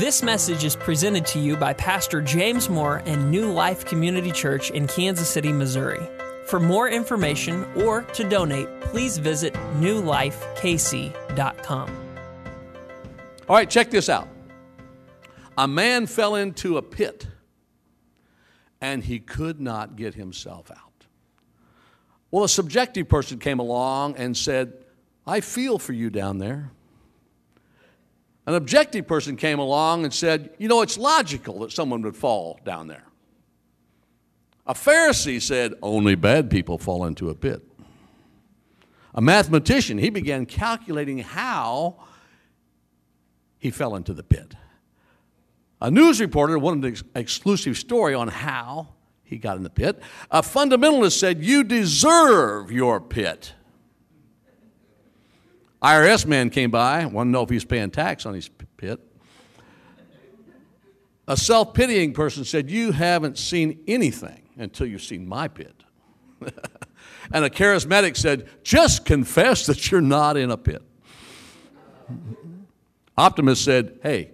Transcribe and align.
This 0.00 0.22
message 0.22 0.64
is 0.64 0.76
presented 0.76 1.26
to 1.26 1.38
you 1.38 1.58
by 1.58 1.74
Pastor 1.74 2.22
James 2.22 2.70
Moore 2.70 3.02
and 3.04 3.30
New 3.30 3.52
Life 3.52 3.84
Community 3.84 4.32
Church 4.32 4.70
in 4.70 4.86
Kansas 4.86 5.28
City, 5.28 5.52
Missouri. 5.52 6.00
For 6.46 6.58
more 6.58 6.88
information 6.88 7.66
or 7.76 8.04
to 8.14 8.26
donate, 8.26 8.66
please 8.80 9.18
visit 9.18 9.52
newlifekc.com. 9.76 11.90
All 13.46 13.56
right, 13.56 13.68
check 13.68 13.90
this 13.90 14.08
out. 14.08 14.26
A 15.58 15.68
man 15.68 16.06
fell 16.06 16.34
into 16.34 16.78
a 16.78 16.82
pit 16.82 17.26
and 18.80 19.04
he 19.04 19.18
could 19.18 19.60
not 19.60 19.96
get 19.96 20.14
himself 20.14 20.70
out. 20.70 21.08
Well, 22.30 22.44
a 22.44 22.48
subjective 22.48 23.06
person 23.06 23.38
came 23.38 23.58
along 23.58 24.16
and 24.16 24.34
said, 24.34 24.82
I 25.26 25.42
feel 25.42 25.78
for 25.78 25.92
you 25.92 26.08
down 26.08 26.38
there. 26.38 26.70
An 28.50 28.56
objective 28.56 29.06
person 29.06 29.36
came 29.36 29.60
along 29.60 30.02
and 30.02 30.12
said, 30.12 30.50
You 30.58 30.66
know, 30.66 30.82
it's 30.82 30.98
logical 30.98 31.60
that 31.60 31.70
someone 31.70 32.02
would 32.02 32.16
fall 32.16 32.58
down 32.64 32.88
there. 32.88 33.04
A 34.66 34.74
Pharisee 34.74 35.40
said, 35.40 35.74
Only 35.80 36.16
bad 36.16 36.50
people 36.50 36.76
fall 36.76 37.04
into 37.04 37.30
a 37.30 37.34
pit. 37.36 37.62
A 39.14 39.20
mathematician, 39.20 39.98
he 39.98 40.10
began 40.10 40.46
calculating 40.46 41.18
how 41.18 42.02
he 43.56 43.70
fell 43.70 43.94
into 43.94 44.12
the 44.12 44.24
pit. 44.24 44.56
A 45.80 45.88
news 45.88 46.20
reporter 46.20 46.58
wanted 46.58 46.98
an 46.98 47.08
exclusive 47.14 47.78
story 47.78 48.14
on 48.14 48.26
how 48.26 48.88
he 49.22 49.38
got 49.38 49.58
in 49.58 49.62
the 49.62 49.70
pit. 49.70 50.02
A 50.28 50.42
fundamentalist 50.42 51.16
said, 51.16 51.44
You 51.44 51.62
deserve 51.62 52.72
your 52.72 53.00
pit. 53.00 53.54
IRS 55.82 56.26
man 56.26 56.50
came 56.50 56.70
by, 56.70 57.06
wanted 57.06 57.30
to 57.30 57.32
know 57.32 57.42
if 57.42 57.48
he 57.48 57.56
was 57.56 57.64
paying 57.64 57.90
tax 57.90 58.26
on 58.26 58.34
his 58.34 58.48
pit. 58.76 59.00
A 61.26 61.36
self 61.36 61.74
pitying 61.74 62.12
person 62.12 62.44
said, 62.44 62.70
You 62.70 62.92
haven't 62.92 63.38
seen 63.38 63.82
anything 63.86 64.42
until 64.56 64.86
you've 64.86 65.02
seen 65.02 65.26
my 65.26 65.48
pit. 65.48 65.74
and 67.32 67.44
a 67.44 67.50
charismatic 67.50 68.16
said, 68.16 68.48
Just 68.62 69.04
confess 69.04 69.66
that 69.66 69.90
you're 69.90 70.00
not 70.00 70.36
in 70.36 70.50
a 70.50 70.56
pit. 70.56 70.82
Optimist 73.16 73.64
said, 73.64 74.00
Hey, 74.02 74.32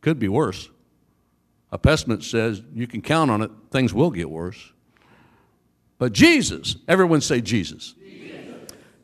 could 0.00 0.18
be 0.18 0.28
worse. 0.28 0.70
A 1.72 1.78
pessimist 1.78 2.30
says, 2.30 2.62
You 2.72 2.86
can 2.86 3.02
count 3.02 3.30
on 3.30 3.42
it, 3.42 3.50
things 3.70 3.92
will 3.92 4.10
get 4.10 4.30
worse. 4.30 4.72
But 5.98 6.12
Jesus, 6.12 6.76
everyone 6.86 7.22
say 7.22 7.40
Jesus. 7.40 7.94
Jesus, 7.98 8.54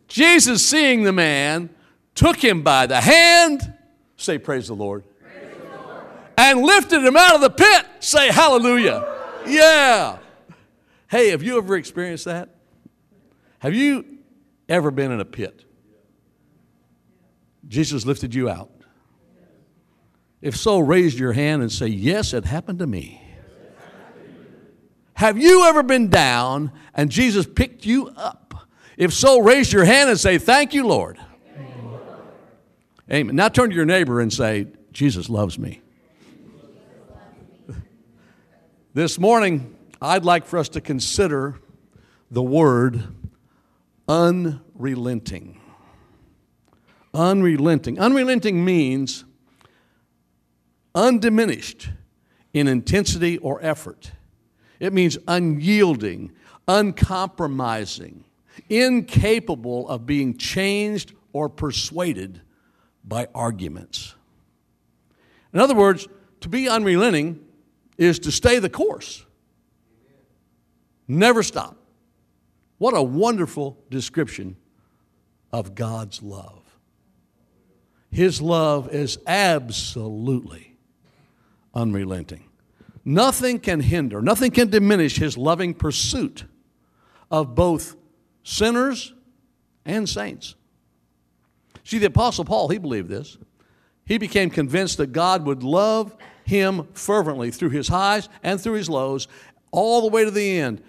Jesus 0.07 0.67
seeing 0.67 1.03
the 1.03 1.13
man, 1.13 1.71
took 2.15 2.37
him 2.37 2.63
by 2.63 2.87
the 2.87 3.01
hand, 3.01 3.75
say, 4.17 4.39
Praise 4.39 4.69
the 4.69 4.75
Lord, 4.75 5.05
Praise 5.21 5.55
the 5.57 5.79
Lord. 5.89 6.05
and 6.37 6.63
lifted 6.63 7.03
him 7.05 7.17
out 7.17 7.35
of 7.35 7.41
the 7.41 7.51
pit, 7.51 7.87
say, 8.01 8.31
Hallelujah. 8.31 9.09
Yeah. 9.47 10.19
Hey, 11.09 11.31
have 11.31 11.43
you 11.43 11.59
ever 11.59 11.77
experienced 11.77 12.25
that? 12.27 12.49
Have 13.59 13.75
you 13.75 14.19
ever 14.69 14.91
been 14.91 15.11
in 15.11 15.21
a 15.21 15.25
pit? 15.25 15.65
Jesus 17.69 18.05
lifted 18.07 18.35
you 18.35 18.49
out. 18.49 18.71
If 20.41 20.57
so, 20.57 20.81
raise 20.81 21.19
your 21.19 21.33
hand 21.33 21.63
and 21.63 21.71
say, 21.71 21.87
Yes, 21.87 22.35
it 22.35 22.45
happened 22.45 22.81
to 22.81 22.87
me. 22.87 23.21
Have 25.15 25.39
you 25.39 25.65
ever 25.67 25.83
been 25.85 26.09
down 26.09 26.73
and 26.95 27.11
Jesus 27.11 27.47
picked 27.47 27.87
you 27.87 28.09
up? 28.17 28.69
If 28.97 29.13
so, 29.13 29.41
raise 29.41 29.73
your 29.73 29.85
hand 29.85 30.11
and 30.11 30.19
say, 30.19 30.39
Thank 30.39 30.75
you, 30.75 30.87
Lord. 30.87 31.19
Amen. 33.13 33.37
Now 33.37 33.49
turn 33.49 33.69
to 33.69 33.77
your 33.77 33.85
neighbor 33.85 34.21
and 34.21 34.33
say, 34.33 34.69
Jesus 34.91 35.29
loves 35.29 35.59
me. 35.59 35.83
This 38.95 39.19
morning, 39.19 39.77
I'd 40.01 40.25
like 40.25 40.47
for 40.47 40.59
us 40.59 40.71
to 40.71 40.81
consider 40.81 41.59
the 42.31 42.43
word 42.43 43.05
unrelenting. 44.09 45.61
Unrelenting. 47.13 47.99
Unrelenting 47.99 48.65
means 48.65 49.25
undiminished 50.95 51.91
in 52.55 52.67
intensity 52.67 53.37
or 53.39 53.63
effort. 53.63 54.13
It 54.81 54.95
means 54.95 55.19
unyielding, 55.29 56.33
uncompromising, 56.67 58.25
incapable 58.71 59.87
of 59.89 60.07
being 60.07 60.39
changed 60.39 61.13
or 61.35 61.51
persuaded 61.51 62.41
by 63.05 63.29
arguments. 63.35 64.15
In 65.53 65.61
other 65.61 65.75
words, 65.75 66.09
to 66.41 66.49
be 66.49 66.69
unrelenting 66.69 67.41
is 67.99 68.19
to 68.21 68.33
stay 68.33 68.59
the 68.59 68.71
course, 68.71 69.25
never 71.07 71.43
stop. 71.43 71.77
What 72.79 72.97
a 72.97 73.03
wonderful 73.03 73.79
description 73.91 74.57
of 75.53 75.75
God's 75.75 76.23
love. 76.23 76.63
His 78.11 78.43
love 78.43 78.93
is 78.93 79.19
absolutely 79.27 80.77
unrelenting. 81.75 82.49
Nothing 83.05 83.59
can 83.59 83.81
hinder, 83.81 84.21
nothing 84.21 84.51
can 84.51 84.69
diminish 84.69 85.17
his 85.17 85.37
loving 85.37 85.75
pursuit 85.75 86.45
of 87.31 87.55
both 87.55 87.97
sinners 88.43 89.15
and 89.85 90.09
saints. 90.09 90.55
See, 91.85 91.99
the 91.99 92.07
Apostle 92.07 92.45
Paul, 92.45 92.69
he 92.69 92.79
believed 92.79 93.09
this. 93.09 93.39
He 94.05 94.19
became 94.19 94.51
convinced 94.51 94.99
that 94.99 95.13
God 95.13 95.47
would 95.47 95.63
love 95.63 96.17
him 96.45 96.89
fervently 96.93 97.51
through 97.51 97.71
his 97.71 97.89
highs 97.89 98.29
and 98.43 98.61
through 98.61 98.75
his 98.75 98.91
lows, 98.91 99.29
all 99.71 100.03
the 100.03 100.09
way 100.09 100.25
to 100.25 100.31
the 100.31 100.59
end. 100.59 100.83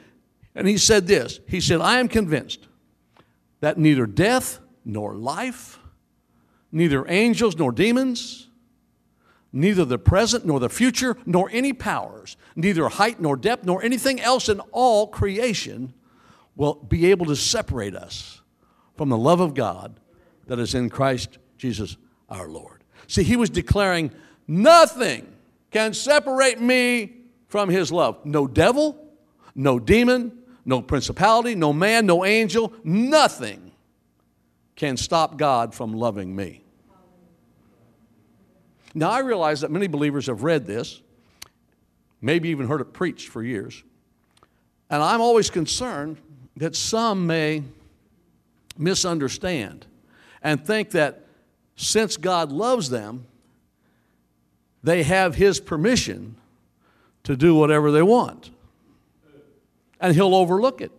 And 0.56 0.68
he 0.68 0.78
said 0.78 1.08
this 1.08 1.40
He 1.48 1.62
said, 1.62 1.82
I 1.82 2.00
am 2.00 2.08
convinced 2.08 2.68
that 3.60 3.78
neither 3.78 4.06
death 4.06 4.60
nor 4.84 5.16
life, 5.16 5.80
neither 6.72 7.10
angels 7.10 7.56
nor 7.58 7.72
demons, 7.72 8.50
neither 9.52 9.86
the 9.86 10.00
present 10.00 10.46
nor 10.46 10.60
the 10.60 10.70
future, 10.70 11.16
nor 11.26 11.50
any 11.52 11.72
powers, 11.72 12.36
neither 12.56 12.90
height 12.90 13.22
nor 13.22 13.38
depth, 13.38 13.64
nor 13.64 13.82
anything 13.84 14.20
else 14.20 14.50
in 14.50 14.60
all 14.72 15.08
creation 15.08 15.94
will 16.56 16.76
be 16.76 17.10
able 17.10 17.26
to 17.28 17.36
separate 17.36 17.96
us 17.96 18.42
from 18.96 19.10
the 19.10 19.18
love 19.18 19.40
of 19.40 19.54
God 19.54 20.00
that 20.54 20.62
is 20.62 20.76
in 20.76 20.88
Christ 20.88 21.40
Jesus 21.58 21.98
our 22.30 22.48
Lord. 22.48 22.84
See, 23.08 23.24
he 23.24 23.38
was 23.38 23.50
declaring, 23.50 24.12
nothing 24.48 25.28
can 25.72 25.96
separate 25.96 26.62
me 26.62 27.12
from 27.48 27.70
his 27.70 27.92
love. 27.92 28.24
No 28.24 28.46
devil, 28.46 29.04
no 29.56 29.80
demon, 29.80 30.44
no 30.64 30.80
principality, 30.80 31.56
no 31.56 31.74
man, 31.74 32.06
no 32.06 32.24
angel, 32.24 32.72
nothing 32.84 33.72
can 34.76 34.96
stop 34.96 35.38
God 35.38 35.74
from 35.74 35.92
loving 35.92 36.36
me. 36.36 36.64
Now, 38.94 39.10
I 39.10 39.22
realize 39.22 39.62
that 39.62 39.72
many 39.72 39.88
believers 39.88 40.28
have 40.28 40.44
read 40.44 40.68
this, 40.68 41.02
maybe 42.22 42.50
even 42.50 42.68
heard 42.68 42.82
it 42.82 42.94
preached 42.94 43.30
for 43.30 43.42
years, 43.42 43.84
and 44.92 45.02
I'm 45.02 45.20
always 45.20 45.50
concerned 45.50 46.18
that 46.58 46.76
some 46.76 47.26
may 47.26 47.64
misunderstand 48.78 49.88
and 50.44 50.66
think 50.66 50.92
that 50.92 51.26
since 51.76 52.18
God 52.18 52.52
loves 52.52 52.90
them, 52.90 53.26
they 54.84 55.04
have 55.04 55.36
His 55.36 55.60
permission 55.60 56.36
to 57.24 57.36
do 57.36 57.56
whatever 57.56 57.92
they 57.92 58.04
want. 58.04 58.52
And 60.00 60.14
He'll 60.14 60.36
overlook 60.36 60.82
it. 60.82 60.92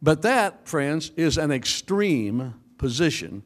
But 0.00 0.22
that, 0.22 0.66
friends, 0.66 1.10
is 1.16 1.36
an 1.36 1.50
extreme 1.50 2.54
position 2.78 3.42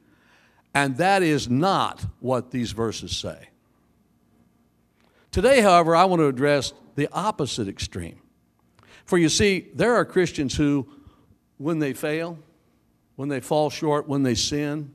and 0.77 0.99
that 0.99 1.23
is 1.23 1.49
not 1.49 2.05
what 2.21 2.51
these 2.51 2.73
verses 2.73 3.17
say. 3.17 3.49
Today, 5.31 5.63
however, 5.63 5.97
I 5.97 6.05
want 6.05 6.21
to 6.21 6.27
address 6.27 6.75
the 6.97 7.09
opposite 7.13 7.67
extreme. 7.67 8.21
For 9.07 9.17
you 9.17 9.31
see, 9.31 9.69
there 9.75 9.95
are 9.95 10.05
Christians 10.05 10.55
who, 10.55 10.87
when 11.57 11.79
they 11.79 11.95
fail, 11.95 12.39
when 13.17 13.29
they 13.29 13.41
fall 13.41 13.71
short, 13.71 14.07
when 14.09 14.23
they 14.23 14.35
sin, 14.35 14.93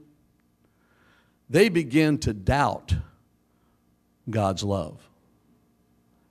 they 1.50 1.68
begin 1.69 2.18
to 2.19 2.33
doubt 2.33 2.94
God's 4.29 4.63
love. 4.63 5.09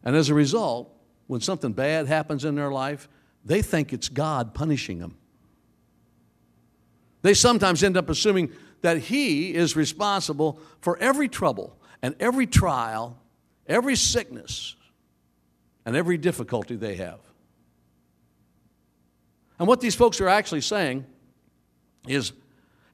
And 0.03 0.17
as 0.17 0.31
a 0.31 0.35
result, 0.35 0.91
when 1.27 1.41
something 1.41 1.73
bad 1.73 2.07
happens 2.07 2.45
in 2.45 2.55
their 2.55 2.73
life, 2.73 3.09
they 3.45 3.61
think 3.61 3.93
it's 3.93 4.09
God 4.09 4.55
punishing 4.55 4.99
them. 4.99 5.17
They 7.23 7.35
sometimes 7.35 7.83
end 7.83 7.97
up 7.97 8.09
assuming 8.09 8.53
that 8.81 8.99
He 8.99 9.55
is 9.55 9.77
responsible 9.77 10.59
for 10.81 10.97
every 10.99 11.29
trouble 11.29 11.77
and 12.03 12.15
every 12.19 12.47
trial, 12.47 13.19
every 13.67 13.97
sickness, 13.97 14.75
and 15.85 15.97
every 15.97 16.17
difficulty 16.17 16.77
they 16.77 16.95
have. 16.97 17.21
And 19.59 19.69
what 19.69 19.81
these 19.83 19.95
folks 19.95 20.21
are 20.23 20.29
actually 20.29 20.63
saying 20.63 21.05
is 22.11 22.33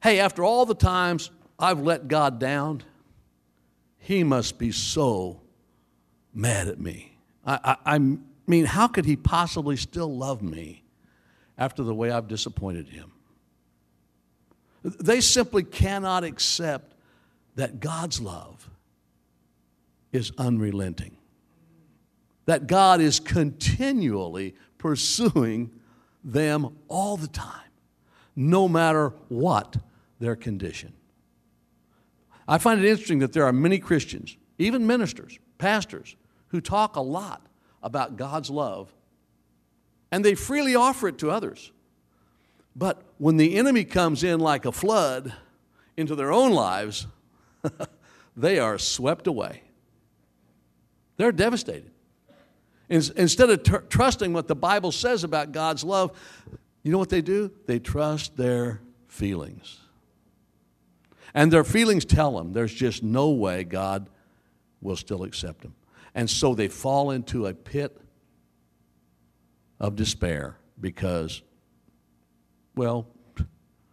hey, 0.01 0.19
after 0.19 0.43
all 0.43 0.65
the 0.65 0.75
times 0.75 1.31
I've 1.59 1.79
let 1.79 2.07
God 2.07 2.39
down, 2.39 2.83
he 3.97 4.23
must 4.23 4.57
be 4.57 4.71
so 4.71 5.41
mad 6.33 6.67
at 6.67 6.79
me. 6.79 7.17
I, 7.45 7.59
I, 7.85 7.95
I 7.95 8.17
mean, 8.45 8.65
how 8.65 8.87
could 8.87 9.05
he 9.05 9.15
possibly 9.15 9.75
still 9.75 10.15
love 10.15 10.41
me 10.41 10.83
after 11.57 11.83
the 11.83 11.93
way 11.93 12.11
I've 12.11 12.27
disappointed 12.27 12.89
him? 12.89 13.11
They 14.83 15.19
simply 15.19 15.63
cannot 15.63 16.23
accept 16.23 16.93
that 17.55 17.79
God's 17.79 18.21
love 18.21 18.69
is 20.11 20.31
unrelenting, 20.37 21.17
that 22.45 22.67
God 22.67 23.01
is 23.01 23.19
continually 23.19 24.55
pursuing 24.77 25.71
them 26.23 26.77
all 26.87 27.17
the 27.17 27.27
time, 27.27 27.66
no 28.37 28.69
matter 28.69 29.13
what 29.27 29.75
their 30.19 30.35
condition. 30.35 30.93
I 32.47 32.59
find 32.59 32.79
it 32.79 32.87
interesting 32.87 33.19
that 33.19 33.33
there 33.33 33.43
are 33.43 33.51
many 33.51 33.79
Christians, 33.79 34.37
even 34.59 34.87
ministers, 34.87 35.37
pastors, 35.57 36.15
who 36.49 36.61
talk 36.61 36.95
a 36.95 37.01
lot 37.01 37.45
about 37.83 38.15
God's 38.15 38.49
love 38.49 38.93
and 40.11 40.23
they 40.23 40.35
freely 40.35 40.75
offer 40.75 41.09
it 41.09 41.17
to 41.17 41.31
others. 41.31 41.71
But 42.75 43.01
when 43.17 43.37
the 43.37 43.57
enemy 43.57 43.83
comes 43.83 44.23
in 44.23 44.39
like 44.39 44.65
a 44.65 44.71
flood 44.71 45.33
into 45.97 46.15
their 46.15 46.31
own 46.31 46.53
lives, 46.53 47.07
they 48.37 48.59
are 48.59 48.77
swept 48.77 49.27
away. 49.27 49.63
They're 51.17 51.31
devastated. 51.31 51.91
Instead 52.87 53.49
of 53.49 53.63
tr- 53.63 53.77
trusting 53.77 54.31
what 54.31 54.47
the 54.47 54.55
Bible 54.55 54.91
says 54.91 55.23
about 55.23 55.51
God's 55.51 55.83
love, 55.83 56.17
you 56.87 56.93
know 56.93 56.99
what 56.99 57.09
they 57.09 57.21
do? 57.21 57.51
They 57.65 57.79
trust 57.79 58.37
their 58.37 58.79
feelings. 59.09 59.77
And 61.33 61.51
their 61.51 61.65
feelings 61.65 62.05
tell 62.05 62.37
them 62.37 62.53
there's 62.53 62.73
just 62.73 63.03
no 63.03 63.31
way 63.31 63.65
God 63.65 64.09
will 64.79 64.95
still 64.95 65.23
accept 65.23 65.63
them. 65.63 65.75
And 66.15 66.29
so 66.29 66.55
they 66.55 66.69
fall 66.69 67.11
into 67.11 67.45
a 67.45 67.53
pit 67.53 67.99
of 69.81 69.97
despair 69.97 70.59
because, 70.79 71.41
well, 72.73 73.05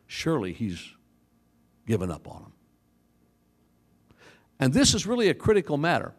surely 0.06 0.52
He's 0.52 0.80
given 1.88 2.12
up 2.12 2.28
on 2.28 2.42
them. 2.42 2.52
And 4.60 4.72
this 4.72 4.94
is 4.94 5.04
really 5.04 5.30
a 5.30 5.34
critical 5.34 5.78
matter. 5.78 6.14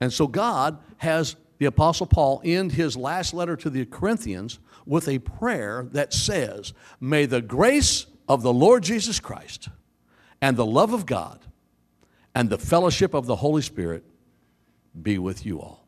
And 0.00 0.10
so 0.10 0.26
God 0.26 0.78
has 0.96 1.36
the 1.58 1.66
Apostle 1.66 2.06
Paul 2.06 2.40
end 2.44 2.72
his 2.72 2.96
last 2.96 3.34
letter 3.34 3.56
to 3.56 3.70
the 3.70 3.84
Corinthians 3.84 4.58
with 4.86 5.08
a 5.08 5.18
prayer 5.18 5.86
that 5.92 6.12
says, 6.12 6.72
May 7.00 7.26
the 7.26 7.42
grace 7.42 8.06
of 8.28 8.42
the 8.42 8.52
Lord 8.52 8.82
Jesus 8.82 9.20
Christ 9.20 9.68
and 10.40 10.56
the 10.56 10.66
love 10.66 10.92
of 10.92 11.04
God 11.04 11.44
and 12.34 12.48
the 12.48 12.58
fellowship 12.58 13.14
of 13.14 13.26
the 13.26 13.36
Holy 13.36 13.62
Spirit 13.62 14.04
be 15.00 15.18
with 15.18 15.44
you 15.44 15.60
all. 15.60 15.86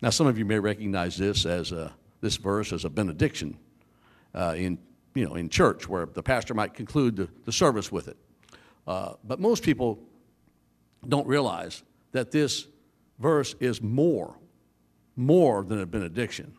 Now, 0.00 0.10
some 0.10 0.26
of 0.26 0.38
you 0.38 0.44
may 0.44 0.58
recognize 0.58 1.16
this 1.16 1.46
as 1.46 1.70
a, 1.70 1.92
this 2.20 2.36
verse 2.36 2.72
as 2.72 2.84
a 2.84 2.90
benediction 2.90 3.56
uh, 4.34 4.54
in, 4.56 4.78
you 5.14 5.26
know, 5.26 5.34
in 5.34 5.48
church, 5.48 5.88
where 5.88 6.06
the 6.06 6.22
pastor 6.22 6.54
might 6.54 6.74
conclude 6.74 7.16
the, 7.16 7.28
the 7.44 7.52
service 7.52 7.92
with 7.92 8.08
it. 8.08 8.16
Uh, 8.86 9.12
but 9.22 9.38
most 9.38 9.62
people 9.62 10.00
don't 11.06 11.26
realize 11.26 11.82
that 12.10 12.32
this 12.32 12.66
verse 13.22 13.54
is 13.60 13.80
more, 13.80 14.36
more 15.16 15.62
than 15.62 15.80
a 15.80 15.86
benediction. 15.86 16.52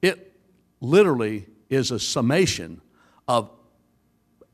It 0.00 0.32
literally 0.80 1.46
is 1.68 1.90
a 1.90 1.98
summation 1.98 2.80
of 3.26 3.50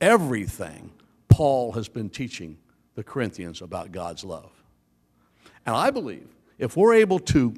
everything 0.01 0.91
Paul 1.29 1.73
has 1.73 1.89
been 1.89 2.11
teaching 2.11 2.59
the 2.95 3.05
Corinthians 3.05 3.63
about 3.63 3.93
God's 3.93 4.25
love. 4.25 4.51
And 5.67 5.77
I 5.77 5.91
believe 5.91 6.29
if 6.59 6.77
we're 6.77 6.95
able 6.95 7.19
to 7.21 7.55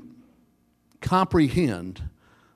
comprehend 1.01 2.03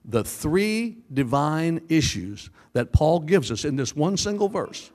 the 0.05 0.25
three 0.25 0.99
divine 1.13 1.81
issues 1.89 2.51
that 2.75 2.93
Paul 2.93 3.21
gives 3.21 3.51
us 3.51 3.65
in 3.65 3.77
this 3.77 3.97
one 3.97 4.17
single 4.17 4.49
verse, 4.49 4.91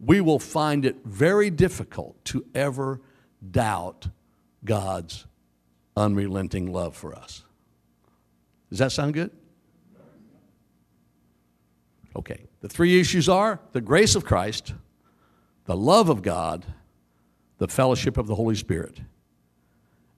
we 0.00 0.20
will 0.20 0.38
find 0.38 0.84
it 0.84 0.96
very 1.04 1.50
difficult 1.50 2.22
to 2.26 2.44
ever 2.54 3.00
doubt 3.50 4.08
God's 4.64 5.26
unrelenting 5.96 6.72
love 6.72 6.96
for 6.96 7.14
us. 7.14 7.44
Does 8.70 8.78
that 8.78 8.92
sound 8.92 9.14
good? 9.14 9.30
Okay. 12.16 12.44
The 12.60 12.68
three 12.68 12.98
issues 12.98 13.28
are 13.28 13.60
the 13.72 13.80
grace 13.80 14.14
of 14.14 14.24
Christ, 14.24 14.72
the 15.66 15.76
love 15.76 16.08
of 16.08 16.22
God, 16.22 16.64
the 17.58 17.68
fellowship 17.68 18.16
of 18.16 18.26
the 18.26 18.34
Holy 18.34 18.54
Spirit. 18.54 19.00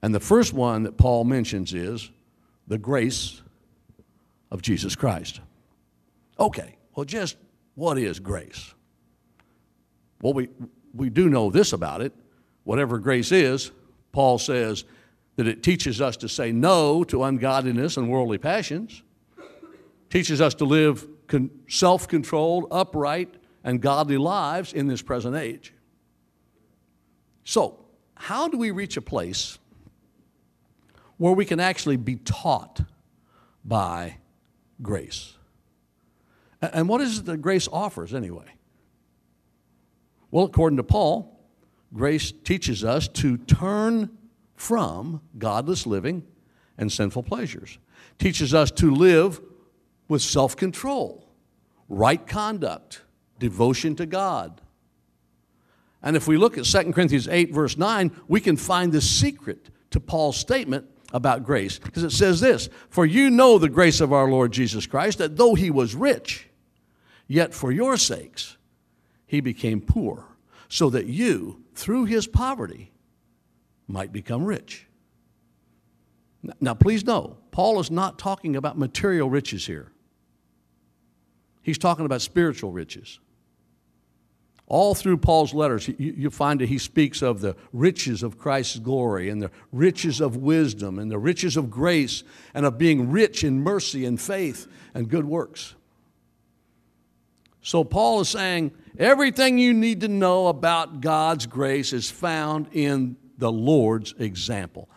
And 0.01 0.15
the 0.15 0.21
first 0.21 0.53
one 0.53 0.85
that 0.85 0.97
Paul 0.97 1.25
mentions 1.25 1.75
is 1.75 2.09
the 2.69 2.79
grace 2.79 3.43
of 4.51 4.63
Jesus 4.63 4.95
Christ. 4.95 5.41
Okay, 6.39 6.77
well, 6.95 7.05
just 7.05 7.37
what 7.75 7.99
is 7.99 8.21
grace? 8.21 8.75
Well, 10.23 10.33
we, 10.33 10.49
we 10.95 11.11
do 11.11 11.29
know 11.29 11.51
this 11.51 11.73
about 11.73 12.01
it. 12.01 12.13
Whatever 12.65 12.99
grace 12.99 13.33
is, 13.33 13.73
Paul 14.17 14.39
says 14.39 14.87
that 15.37 15.47
it 15.47 15.63
teaches 15.63 16.01
us 16.01 16.17
to 16.17 16.27
say 16.31 16.51
no 16.51 17.05
to 17.05 17.23
ungodliness 17.23 17.99
and 17.99 18.09
worldly 18.09 18.39
passions, 18.39 19.03
teaches 20.09 20.41
us 20.41 20.55
to 20.55 20.65
live 20.65 21.07
con- 21.27 21.51
self 21.69 22.09
controlled, 22.09 22.67
upright, 22.71 23.35
and 23.63 23.79
godly 23.79 24.17
lives 24.17 24.73
in 24.73 24.87
this 24.87 25.03
present 25.03 25.37
age. 25.37 25.75
So, 27.45 27.85
how 28.15 28.49
do 28.49 28.57
we 28.57 28.71
reach 28.71 28.97
a 28.97 29.03
place 29.03 29.59
where 31.19 31.35
we 31.35 31.45
can 31.45 31.61
actually 31.61 31.99
be 31.99 32.17
taught 32.17 32.81
by 33.67 34.17
grace? 34.81 35.35
And 36.63 36.89
what 36.89 37.03
is 37.03 37.19
it 37.19 37.27
that 37.27 37.43
grace 37.43 37.69
offers 37.71 38.15
anyway? 38.15 38.55
Well, 40.31 40.47
according 40.47 40.79
to 40.79 40.85
Paul, 40.85 41.36
grace 41.93 42.33
teaches 42.33 42.85
us 42.85 43.09
to 43.09 43.37
turn 43.39 44.11
from 44.55 45.21
godless 45.39 45.87
living 45.87 46.25
and 46.79 46.91
sinful 46.91 47.23
pleasures, 47.23 47.79
teaches 48.19 48.55
us 48.55 48.71
to 48.73 48.91
live 48.91 49.41
with 50.09 50.23
self 50.23 50.57
control, 50.57 51.29
right 51.89 52.27
conduct, 52.27 53.03
devotion 53.39 53.97
to 53.97 54.07
God. 54.07 54.61
And 56.03 56.17
if 56.17 56.29
we 56.29 56.37
look 56.37 56.57
at 56.57 56.65
2 56.65 56.93
Corinthians 56.93 57.27
8, 57.27 57.53
verse 57.53 57.77
9, 57.77 58.13
we 58.29 58.41
can 58.41 58.57
find 58.57 58.93
the 58.93 59.01
secret 59.01 59.71
to 59.91 60.01
Paul's 60.01 60.37
statement 60.37 60.87
about 61.13 61.45
grace. 61.45 61.79
Because 61.79 62.05
it 62.05 62.13
says 62.13 62.41
this 62.41 62.69
For 62.91 63.07
you 63.07 63.31
know 63.31 63.59
the 63.59 63.69
grace 63.69 64.01
of 64.01 64.13
our 64.13 64.31
Lord 64.31 64.53
Jesus 64.53 64.87
Christ, 64.87 65.19
that 65.19 65.37
though 65.37 65.55
he 65.55 65.71
was 65.71 65.95
rich, 65.95 66.49
yet 67.27 67.55
for 67.55 67.73
your 67.73 67.97
sakes 67.97 68.57
he 69.27 69.41
became 69.41 69.81
poor, 69.81 70.25
so 70.69 70.91
that 70.91 71.07
you, 71.07 71.65
through 71.77 72.07
his 72.07 72.27
poverty, 72.27 72.93
might 73.87 74.13
become 74.13 74.45
rich. 74.45 74.87
Now, 76.61 76.75
please 76.75 77.05
know, 77.05 77.39
Paul 77.51 77.81
is 77.81 77.91
not 77.91 78.19
talking 78.19 78.57
about 78.57 78.79
material 78.79 79.31
riches 79.31 79.67
here. 79.67 79.93
He's 81.63 81.79
talking 81.79 82.07
about 82.07 82.23
spiritual 82.23 82.73
riches. 82.73 83.19
All 84.69 84.95
through 84.95 85.19
Paul's 85.19 85.55
letters, 85.55 85.89
you, 85.97 86.29
find 86.31 86.61
that 86.61 86.69
he 86.69 86.79
speaks 86.79 87.23
of 87.23 87.41
the 87.41 87.55
riches 87.73 88.25
of 88.25 88.37
Christ's 88.37 88.81
glory 88.81 89.29
and 89.29 89.41
the 89.41 89.51
riches 89.71 90.21
of 90.21 90.37
wisdom 90.37 90.99
and 90.99 91.11
the 91.11 91.19
riches 91.19 91.57
of 91.57 91.71
grace 91.71 92.25
and 92.53 92.67
of 92.67 92.77
being 92.77 93.11
rich 93.11 93.45
in 93.45 93.61
mercy 93.61 94.05
and 94.05 94.21
faith 94.21 94.67
and 94.93 95.09
good 95.09 95.25
works. 95.25 95.77
So, 97.67 97.83
Paul 97.83 98.21
is 98.21 98.29
saying 98.29 98.71
everything 98.97 99.59
you 99.59 99.75
need 99.75 100.03
to 100.03 100.09
know 100.09 100.47
about 100.47 101.01
God's 101.01 101.47
grace 101.47 101.93
is 101.93 102.09
found 102.09 102.69
in 102.71 103.17
the 103.39 103.51
Lord's 103.51 104.15
example. 104.21 104.89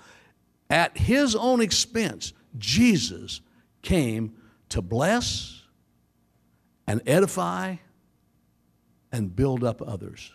At 0.69 0.95
his 0.95 1.35
own 1.35 1.61
expense, 1.61 2.31
Jesus 2.59 3.41
came 3.81 4.35
to 4.69 4.83
bless 4.83 5.63
and 6.85 7.01
edify 7.07 7.77
and 9.11 9.35
build 9.35 9.63
up 9.63 9.81
others. 9.81 10.31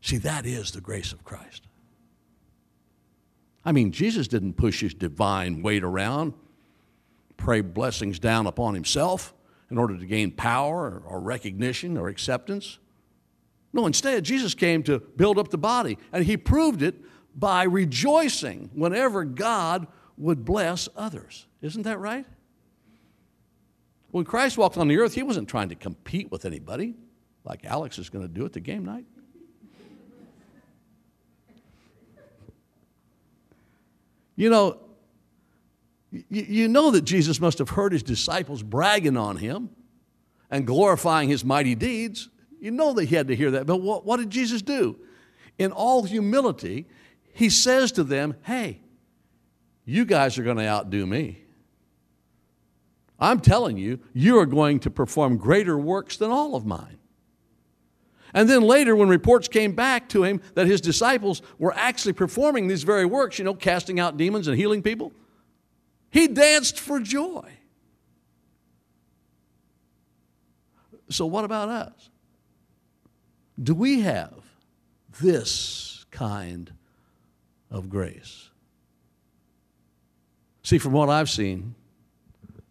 See, 0.00 0.16
that 0.16 0.46
is 0.46 0.70
the 0.70 0.80
grace 0.80 1.12
of 1.12 1.24
Christ. 1.24 1.68
I 3.66 3.72
mean, 3.72 3.92
Jesus 3.92 4.28
didn't 4.28 4.54
push 4.54 4.80
his 4.80 4.94
divine 4.94 5.60
weight 5.60 5.84
around, 5.84 6.32
pray 7.36 7.60
blessings 7.60 8.18
down 8.18 8.46
upon 8.46 8.72
himself 8.72 9.33
in 9.70 9.78
order 9.78 9.98
to 9.98 10.06
gain 10.06 10.30
power 10.30 11.02
or 11.06 11.20
recognition 11.20 11.96
or 11.96 12.08
acceptance. 12.08 12.78
No, 13.72 13.86
instead, 13.86 14.24
Jesus 14.24 14.54
came 14.54 14.82
to 14.84 15.00
build 15.00 15.38
up 15.38 15.48
the 15.48 15.58
body, 15.58 15.98
and 16.12 16.24
he 16.24 16.36
proved 16.36 16.82
it 16.82 16.94
by 17.34 17.64
rejoicing 17.64 18.70
whenever 18.74 19.24
God 19.24 19.86
would 20.16 20.44
bless 20.44 20.88
others. 20.96 21.46
Isn't 21.60 21.82
that 21.82 21.98
right? 21.98 22.24
When 24.12 24.24
Christ 24.24 24.56
walked 24.56 24.76
on 24.76 24.86
the 24.86 24.98
earth, 24.98 25.14
he 25.14 25.24
wasn't 25.24 25.48
trying 25.48 25.70
to 25.70 25.74
compete 25.74 26.30
with 26.30 26.44
anybody 26.44 26.94
like 27.44 27.64
Alex 27.64 27.98
is 27.98 28.08
going 28.08 28.26
to 28.26 28.32
do 28.32 28.44
at 28.44 28.52
the 28.52 28.60
game 28.60 28.84
night. 28.84 29.06
You 34.36 34.50
know, 34.50 34.78
you 36.28 36.68
know 36.68 36.90
that 36.92 37.02
Jesus 37.02 37.40
must 37.40 37.58
have 37.58 37.70
heard 37.70 37.92
his 37.92 38.02
disciples 38.02 38.62
bragging 38.62 39.16
on 39.16 39.36
him 39.36 39.70
and 40.50 40.66
glorifying 40.66 41.28
his 41.28 41.44
mighty 41.44 41.74
deeds. 41.74 42.28
You 42.60 42.70
know 42.70 42.92
that 42.94 43.06
he 43.06 43.16
had 43.16 43.28
to 43.28 43.36
hear 43.36 43.50
that. 43.52 43.66
But 43.66 43.78
what, 43.78 44.04
what 44.04 44.18
did 44.18 44.30
Jesus 44.30 44.62
do? 44.62 44.96
In 45.58 45.72
all 45.72 46.04
humility, 46.04 46.86
he 47.32 47.50
says 47.50 47.92
to 47.92 48.04
them, 48.04 48.36
Hey, 48.42 48.80
you 49.84 50.04
guys 50.04 50.38
are 50.38 50.44
going 50.44 50.56
to 50.58 50.66
outdo 50.66 51.06
me. 51.06 51.42
I'm 53.18 53.40
telling 53.40 53.76
you, 53.76 54.00
you 54.12 54.38
are 54.38 54.46
going 54.46 54.80
to 54.80 54.90
perform 54.90 55.36
greater 55.36 55.78
works 55.78 56.16
than 56.16 56.30
all 56.30 56.54
of 56.54 56.64
mine. 56.66 56.98
And 58.32 58.48
then 58.48 58.62
later, 58.62 58.96
when 58.96 59.08
reports 59.08 59.46
came 59.46 59.72
back 59.72 60.08
to 60.10 60.24
him 60.24 60.40
that 60.54 60.66
his 60.66 60.80
disciples 60.80 61.40
were 61.58 61.72
actually 61.76 62.14
performing 62.14 62.66
these 62.66 62.82
very 62.82 63.04
works, 63.04 63.38
you 63.38 63.44
know, 63.44 63.54
casting 63.54 64.00
out 64.00 64.16
demons 64.16 64.48
and 64.48 64.56
healing 64.56 64.82
people, 64.82 65.12
he 66.14 66.28
danced 66.28 66.78
for 66.78 67.00
joy. 67.00 67.50
So, 71.10 71.26
what 71.26 71.44
about 71.44 71.68
us? 71.68 72.08
Do 73.60 73.74
we 73.74 74.02
have 74.02 74.32
this 75.20 76.06
kind 76.12 76.72
of 77.68 77.90
grace? 77.90 78.48
See, 80.62 80.78
from 80.78 80.92
what 80.92 81.08
I've 81.08 81.28
seen, 81.28 81.74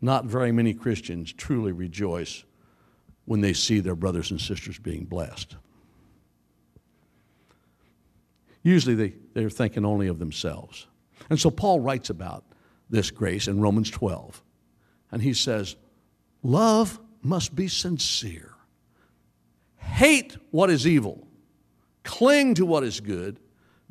not 0.01 0.23
very 0.23 0.53
many 0.53 0.73
Christians 0.73 1.33
truly 1.33 1.73
rejoice 1.73 2.45
when 3.25 3.41
they 3.41 3.51
see 3.51 3.81
their 3.81 3.95
brothers 3.95 4.31
and 4.31 4.39
sisters 4.39 4.79
being 4.79 5.03
blessed. 5.03 5.57
Usually 8.63 8.95
they, 8.95 9.13
they're 9.33 9.49
thinking 9.49 9.83
only 9.83 10.07
of 10.07 10.19
themselves. 10.19 10.87
And 11.29 11.37
so 11.37 11.51
Paul 11.51 11.81
writes 11.81 12.09
about 12.09 12.45
this 12.93 13.11
grace 13.11 13.47
in 13.47 13.59
Romans 13.59 13.89
12. 13.89 14.41
And 15.11 15.21
he 15.21 15.33
says, 15.33 15.75
Love 16.43 16.99
must 17.21 17.55
be 17.55 17.67
sincere. 17.67 18.53
Hate 19.77 20.37
what 20.51 20.69
is 20.69 20.87
evil. 20.87 21.27
Cling 22.03 22.53
to 22.53 22.65
what 22.65 22.83
is 22.83 22.99
good. 22.99 23.39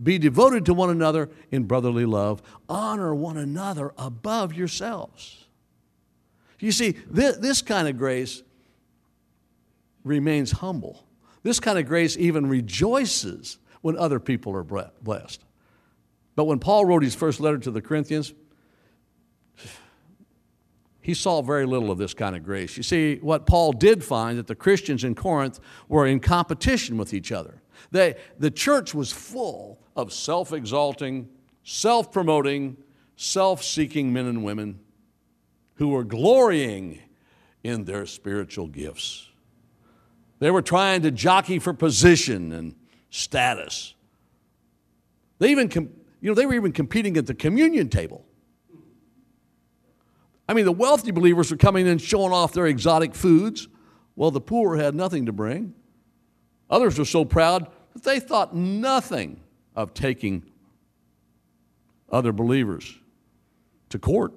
Be 0.02 0.18
devoted 0.18 0.66
to 0.66 0.74
one 0.74 0.88
another 0.88 1.30
in 1.50 1.64
brotherly 1.64 2.06
love. 2.06 2.42
Honor 2.68 3.14
one 3.14 3.36
another 3.36 3.92
above 3.98 4.54
yourselves. 4.54 5.46
You 6.60 6.70
see, 6.70 6.92
this, 7.08 7.38
this 7.38 7.60
kind 7.60 7.88
of 7.88 7.98
grace 7.98 8.42
remains 10.04 10.52
humble. 10.52 11.04
This 11.42 11.58
kind 11.58 11.76
of 11.78 11.86
grace 11.86 12.16
even 12.16 12.48
rejoices 12.48 13.58
when 13.80 13.98
other 13.98 14.20
people 14.20 14.54
are 14.54 14.62
blessed. 14.62 15.44
But 16.36 16.44
when 16.44 16.60
Paul 16.60 16.84
wrote 16.84 17.02
his 17.02 17.16
first 17.16 17.40
letter 17.40 17.58
to 17.58 17.70
the 17.72 17.82
Corinthians, 17.82 18.32
he 21.02 21.14
saw 21.14 21.42
very 21.42 21.66
little 21.66 21.90
of 21.90 21.98
this 21.98 22.14
kind 22.14 22.36
of 22.36 22.44
grace. 22.44 22.76
You 22.76 22.84
see, 22.84 23.16
what 23.16 23.44
Paul 23.44 23.72
did 23.72 24.02
find 24.04 24.38
that 24.38 24.46
the 24.46 24.54
Christians 24.54 25.02
in 25.02 25.16
Corinth 25.16 25.58
were 25.88 26.06
in 26.06 26.20
competition 26.20 26.96
with 26.96 27.12
each 27.12 27.32
other. 27.32 27.60
They, 27.90 28.14
the 28.38 28.50
church 28.50 28.94
was 28.94 29.12
full 29.12 29.80
of 29.96 30.12
self 30.12 30.52
exalting, 30.52 31.28
self 31.64 32.12
promoting, 32.12 32.76
self 33.16 33.64
seeking 33.64 34.12
men 34.12 34.26
and 34.26 34.44
women 34.44 34.78
who 35.74 35.88
were 35.88 36.04
glorying 36.04 37.00
in 37.64 37.84
their 37.84 38.06
spiritual 38.06 38.68
gifts. 38.68 39.28
They 40.38 40.50
were 40.50 40.62
trying 40.62 41.02
to 41.02 41.10
jockey 41.10 41.58
for 41.58 41.74
position 41.74 42.52
and 42.52 42.76
status. 43.10 43.94
They 45.40 45.50
even, 45.50 45.70
you 46.20 46.30
know, 46.30 46.34
they 46.34 46.46
were 46.46 46.54
even 46.54 46.72
competing 46.72 47.16
at 47.16 47.26
the 47.26 47.34
communion 47.34 47.88
table. 47.88 48.24
I 50.52 50.54
mean, 50.54 50.66
the 50.66 50.72
wealthy 50.72 51.12
believers 51.12 51.50
were 51.50 51.56
coming 51.56 51.86
in 51.86 51.96
showing 51.96 52.30
off 52.30 52.52
their 52.52 52.66
exotic 52.66 53.14
foods, 53.14 53.68
while 54.16 54.30
the 54.30 54.38
poor 54.38 54.76
had 54.76 54.94
nothing 54.94 55.24
to 55.24 55.32
bring. 55.32 55.72
Others 56.68 56.98
were 56.98 57.06
so 57.06 57.24
proud 57.24 57.70
that 57.94 58.02
they 58.02 58.20
thought 58.20 58.54
nothing 58.54 59.40
of 59.74 59.94
taking 59.94 60.44
other 62.10 62.32
believers 62.32 62.98
to 63.88 63.98
court 63.98 64.34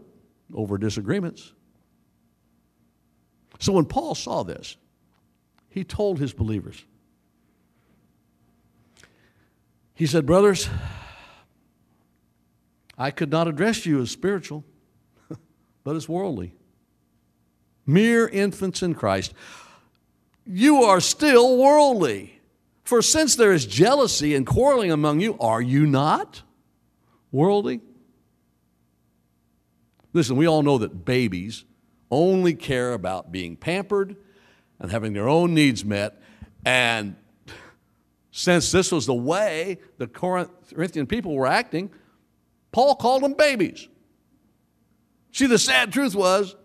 over 0.53 0.77
disagreements. 0.77 1.51
So 3.60 3.74
when 3.74 3.84
Paul 3.84 4.15
saw 4.15 4.43
this, 4.43 4.77
he 5.67 5.84
told 5.84 6.17
his 6.17 6.31
believers. 6.31 6.81
He 9.93 10.05
said, 10.05 10.25
Brothers, 10.25 10.69
I 12.98 13.12
could 13.12 13.31
not 13.31 13.50
address 13.50 13.86
you 13.86 14.01
as 14.01 14.12
spiritual, 14.12 14.63
but 15.86 15.96
as 15.96 16.10
worldly. 16.10 16.54
Mere 17.86 18.27
infants 18.27 18.84
in 18.84 18.96
Christ. 18.96 19.34
You 20.46 20.84
are 20.84 21.00
still 21.00 21.58
worldly. 21.58 22.42
For 22.84 23.01
since 23.01 23.36
there 23.36 23.54
is 23.54 23.65
jealousy 23.65 24.36
and 24.36 24.46
quarreling 24.46 24.92
among 24.92 25.22
you, 25.22 25.38
are 25.39 25.62
you 25.62 25.86
not 25.86 26.42
worldly? 27.32 27.82
Listen, 30.12 30.36
we 30.36 30.48
all 30.48 30.63
know 30.63 30.80
that 30.80 31.06
babies 31.06 31.63
only 32.10 32.54
care 32.54 32.94
about 32.94 33.32
being 33.32 33.56
pampered 33.56 34.15
and 34.80 34.92
having 34.92 35.13
their 35.13 35.30
own 35.30 35.54
needs 35.54 35.86
met. 35.86 36.22
And 36.65 37.15
since 38.32 38.72
this 38.72 38.92
was 38.92 39.06
the 39.06 39.13
way 39.13 39.77
the 39.98 40.08
Corinthian 40.08 41.06
people 41.06 41.36
were 41.36 41.48
acting, 41.48 41.92
Paul 42.72 42.96
called 42.96 43.24
them 43.24 43.34
babies. 43.34 43.88
See, 45.36 45.48
the 45.48 45.60
sad 45.60 45.92
truth 45.92 46.15
was 46.15 46.56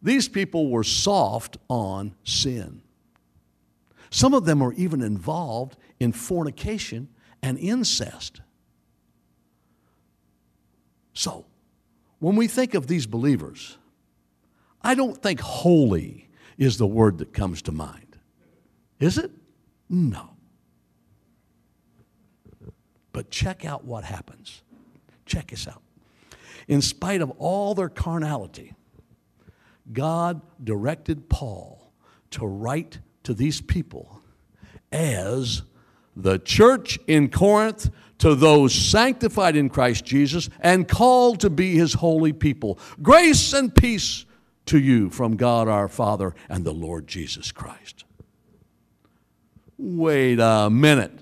these 0.00 0.30
people 0.30 0.70
were 0.70 0.82
soft 0.82 1.58
on 1.68 2.14
sin. 2.24 2.80
Some 4.08 4.32
of 4.32 4.46
them 4.46 4.60
were 4.60 4.72
even 4.72 5.02
involved 5.02 5.76
in 6.00 6.10
fornication 6.10 7.08
and 7.42 7.58
incest. 7.58 8.40
So, 11.12 11.44
when 12.18 12.34
we 12.34 12.48
think 12.48 12.72
of 12.72 12.86
these 12.86 13.06
believers, 13.06 13.76
I 14.80 14.94
don't 14.94 15.22
think 15.22 15.40
holy 15.40 16.30
is 16.56 16.78
the 16.78 16.86
word 16.86 17.18
that 17.18 17.34
comes 17.34 17.60
to 17.60 17.72
mind. 17.72 18.16
Is 19.00 19.18
it? 19.18 19.32
No. 19.90 20.30
But 23.12 23.28
check 23.28 23.66
out 23.66 23.84
what 23.84 24.02
happens. 24.02 24.62
Check 25.26 25.48
this 25.48 25.68
out. 25.68 25.83
In 26.68 26.80
spite 26.82 27.20
of 27.20 27.30
all 27.38 27.74
their 27.74 27.88
carnality, 27.88 28.72
God 29.92 30.40
directed 30.62 31.28
Paul 31.28 31.92
to 32.30 32.46
write 32.46 33.00
to 33.24 33.34
these 33.34 33.60
people 33.60 34.20
as 34.90 35.62
the 36.16 36.38
church 36.38 36.98
in 37.06 37.28
Corinth 37.28 37.90
to 38.18 38.34
those 38.34 38.74
sanctified 38.74 39.56
in 39.56 39.68
Christ 39.68 40.04
Jesus 40.04 40.48
and 40.60 40.88
called 40.88 41.40
to 41.40 41.50
be 41.50 41.74
his 41.74 41.94
holy 41.94 42.32
people. 42.32 42.78
Grace 43.02 43.52
and 43.52 43.74
peace 43.74 44.24
to 44.66 44.78
you 44.78 45.10
from 45.10 45.36
God 45.36 45.68
our 45.68 45.88
Father 45.88 46.34
and 46.48 46.64
the 46.64 46.72
Lord 46.72 47.06
Jesus 47.06 47.52
Christ. 47.52 48.04
Wait 49.76 50.38
a 50.40 50.70
minute. 50.70 51.20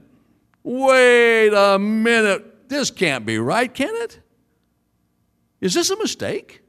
Wait 0.62 1.48
a 1.48 1.78
minute. 1.78 2.68
This 2.68 2.90
can't 2.90 3.26
be 3.26 3.38
right, 3.38 3.72
can 3.72 3.94
it? 3.96 4.20
Is 5.62 5.74
this 5.74 5.90
a 5.90 5.96
mistake? 5.96 6.60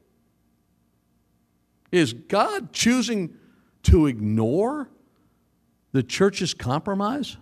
Is 1.92 2.14
God 2.14 2.72
choosing 2.72 3.36
to 3.84 4.06
ignore 4.06 4.88
the 5.92 6.04
church's 6.04 6.54
compromise? 6.54 7.36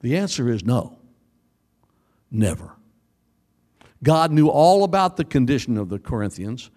The 0.00 0.18
answer 0.18 0.48
is 0.50 0.64
no. 0.64 0.98
Never. 2.30 2.76
God 4.02 4.30
knew 4.32 4.48
all 4.48 4.84
about 4.84 5.16
the 5.16 5.24
condition 5.24 5.78
of 5.78 5.88
the 5.88 5.98
Corinthians 5.98 6.70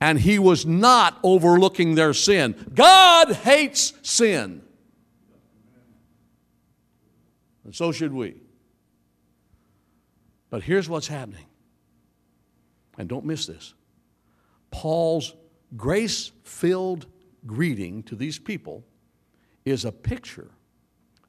and 0.00 0.18
he 0.18 0.40
was 0.40 0.66
not 0.66 1.20
overlooking 1.22 1.94
their 1.94 2.12
sin. 2.12 2.56
God 2.74 3.32
hates 3.32 3.92
sin. 4.02 4.60
And 7.64 7.72
so 7.72 7.92
should 7.92 8.12
we. 8.12 8.40
But 10.50 10.64
here's 10.64 10.88
what's 10.88 11.06
happening. 11.06 11.46
And 12.98 13.08
don't 13.08 13.24
miss 13.24 13.46
this. 13.46 13.74
Paul's 14.70 15.34
grace 15.76 16.32
filled 16.42 17.06
greeting 17.46 18.02
to 18.04 18.16
these 18.16 18.38
people 18.38 18.84
is 19.64 19.84
a 19.84 19.92
picture 19.92 20.50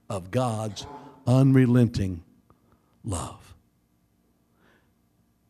of 0.10 0.32
God's 0.32 0.86
unrelenting 1.26 2.24
love. 3.04 3.54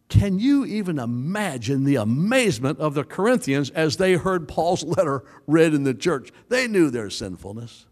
Can 0.09 0.37
you 0.37 0.63
even 0.65 0.99
imagine 0.99 1.85
the 1.85 1.95
amazement 1.95 2.79
of 2.79 2.93
the 2.93 3.03
Corinthians 3.03 3.71
as 3.71 3.97
they 3.97 4.13
heard 4.13 4.47
Paul's 4.47 4.83
letter 4.97 5.23
read 5.47 5.73
in 5.73 5.83
the 5.83 5.93
church? 5.93 6.31
They 6.49 6.67
knew 6.67 6.89
their 6.89 7.09
sinfulness. 7.09 7.87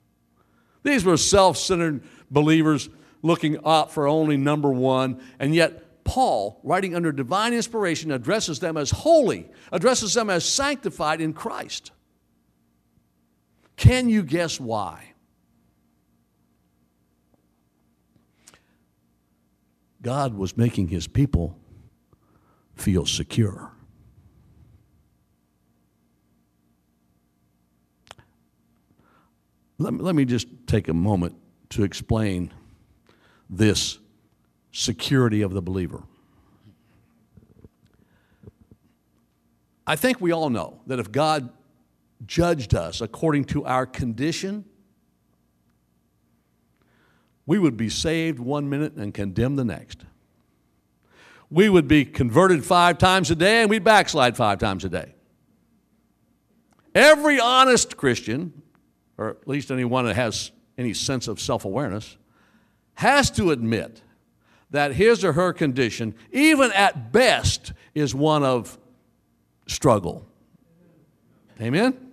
These 0.84 1.04
were 1.04 1.18
self 1.18 1.58
centered 1.58 2.04
believers 2.30 2.90
looking 3.24 3.58
out 3.66 3.92
for 3.92 4.08
only 4.08 4.38
number 4.38 4.72
one, 4.72 5.22
and 5.40 5.54
yet 5.54 5.84
Paul, 6.04 6.60
writing 6.64 6.96
under 6.96 7.12
divine 7.12 7.54
inspiration, 7.54 8.12
addresses 8.12 8.60
them 8.60 8.78
as 8.78 8.92
holy, 8.92 9.50
addresses 9.72 10.14
them 10.14 10.30
as 10.30 10.46
sanctified 10.46 11.22
in 11.22 11.34
Christ. 11.34 11.92
Can 13.78 14.10
you 14.10 14.24
guess 14.24 14.60
why? 14.60 15.14
God 20.02 20.34
was 20.34 20.58
making 20.58 20.88
his 20.88 21.08
people 21.08 21.58
feel 22.76 23.06
secure. 23.06 23.72
Let 29.78 29.94
me, 29.94 30.00
let 30.02 30.16
me 30.16 30.26
just 30.26 30.48
take 30.68 30.88
a 30.88 30.94
moment 30.94 31.36
to 31.70 31.84
explain 31.84 32.54
this 33.50 33.98
security 34.72 35.42
of 35.42 35.54
the 35.54 35.62
believer. 35.62 36.04
I 39.86 39.96
think 39.96 40.22
we 40.22 40.32
all 40.32 40.50
know 40.50 40.82
that 40.88 41.00
if 41.00 41.12
God 41.12 41.50
judged 42.26 42.76
us 42.76 43.02
according 43.02 43.46
to 43.46 43.66
our 43.66 43.86
condition, 43.86 44.66
we 47.46 47.60
would 47.60 47.76
be 47.76 47.90
saved 47.90 48.40
one 48.40 48.70
minute 48.70 48.94
and 48.94 49.14
condemned 49.14 49.60
the 49.60 49.66
next. 49.66 50.06
We 51.50 51.68
would 51.68 51.88
be 51.88 52.06
converted 52.06 52.64
five 52.64 52.98
times 52.98 53.30
a 53.32 53.36
day 53.36 53.62
and 53.62 53.70
we'd 53.70 53.84
backslide 53.84 54.38
five 54.38 54.60
times 54.60 54.86
a 54.86 54.90
day. 54.90 55.16
Every 56.96 57.40
honest 57.40 57.98
Christian, 57.98 58.62
or 59.18 59.32
at 59.32 59.48
least 59.48 59.72
anyone 59.72 60.06
that 60.06 60.16
has 60.16 60.52
any 60.78 60.94
sense 60.94 61.28
of 61.28 61.40
self 61.40 61.66
awareness, 61.66 62.18
has 62.96 63.30
to 63.32 63.52
admit 63.52 64.02
that 64.72 64.94
his 64.94 65.24
or 65.24 65.34
her 65.34 65.54
condition, 65.54 66.16
even 66.32 66.72
at 66.72 67.12
best, 67.12 67.74
is 67.94 68.16
one 68.16 68.44
of 68.44 68.78
struggle. 69.68 70.26
Amen? 71.62 72.12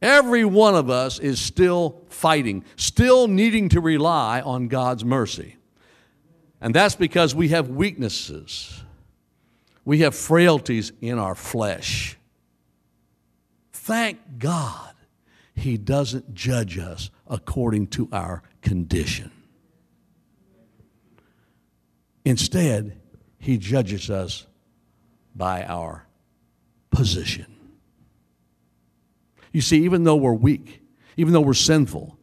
Every 0.00 0.44
one 0.44 0.74
of 0.74 0.90
us 0.90 1.18
is 1.18 1.40
still 1.40 2.02
fighting, 2.08 2.64
still 2.76 3.28
needing 3.28 3.68
to 3.70 3.80
rely 3.80 4.40
on 4.40 4.68
God's 4.68 5.04
mercy. 5.04 5.56
And 6.60 6.74
that's 6.74 6.94
because 6.94 7.34
we 7.34 7.48
have 7.48 7.68
weaknesses. 7.68 8.82
We 9.84 10.00
have 10.00 10.14
frailties 10.14 10.92
in 11.00 11.18
our 11.18 11.34
flesh. 11.34 12.16
Thank 13.72 14.18
God 14.38 14.94
He 15.54 15.76
doesn't 15.76 16.34
judge 16.34 16.78
us 16.78 17.10
according 17.26 17.88
to 17.88 18.08
our 18.12 18.42
condition. 18.62 19.30
Instead, 22.28 23.00
He 23.38 23.56
judges 23.56 24.10
us 24.10 24.46
by 25.34 25.64
our 25.64 26.06
position. 26.90 27.46
You 29.50 29.62
see, 29.62 29.82
even 29.84 30.04
though 30.04 30.16
we're 30.16 30.34
weak, 30.34 30.82
even 31.16 31.32
though 31.32 31.40
we're 31.40 31.54
sinful, 31.54 32.18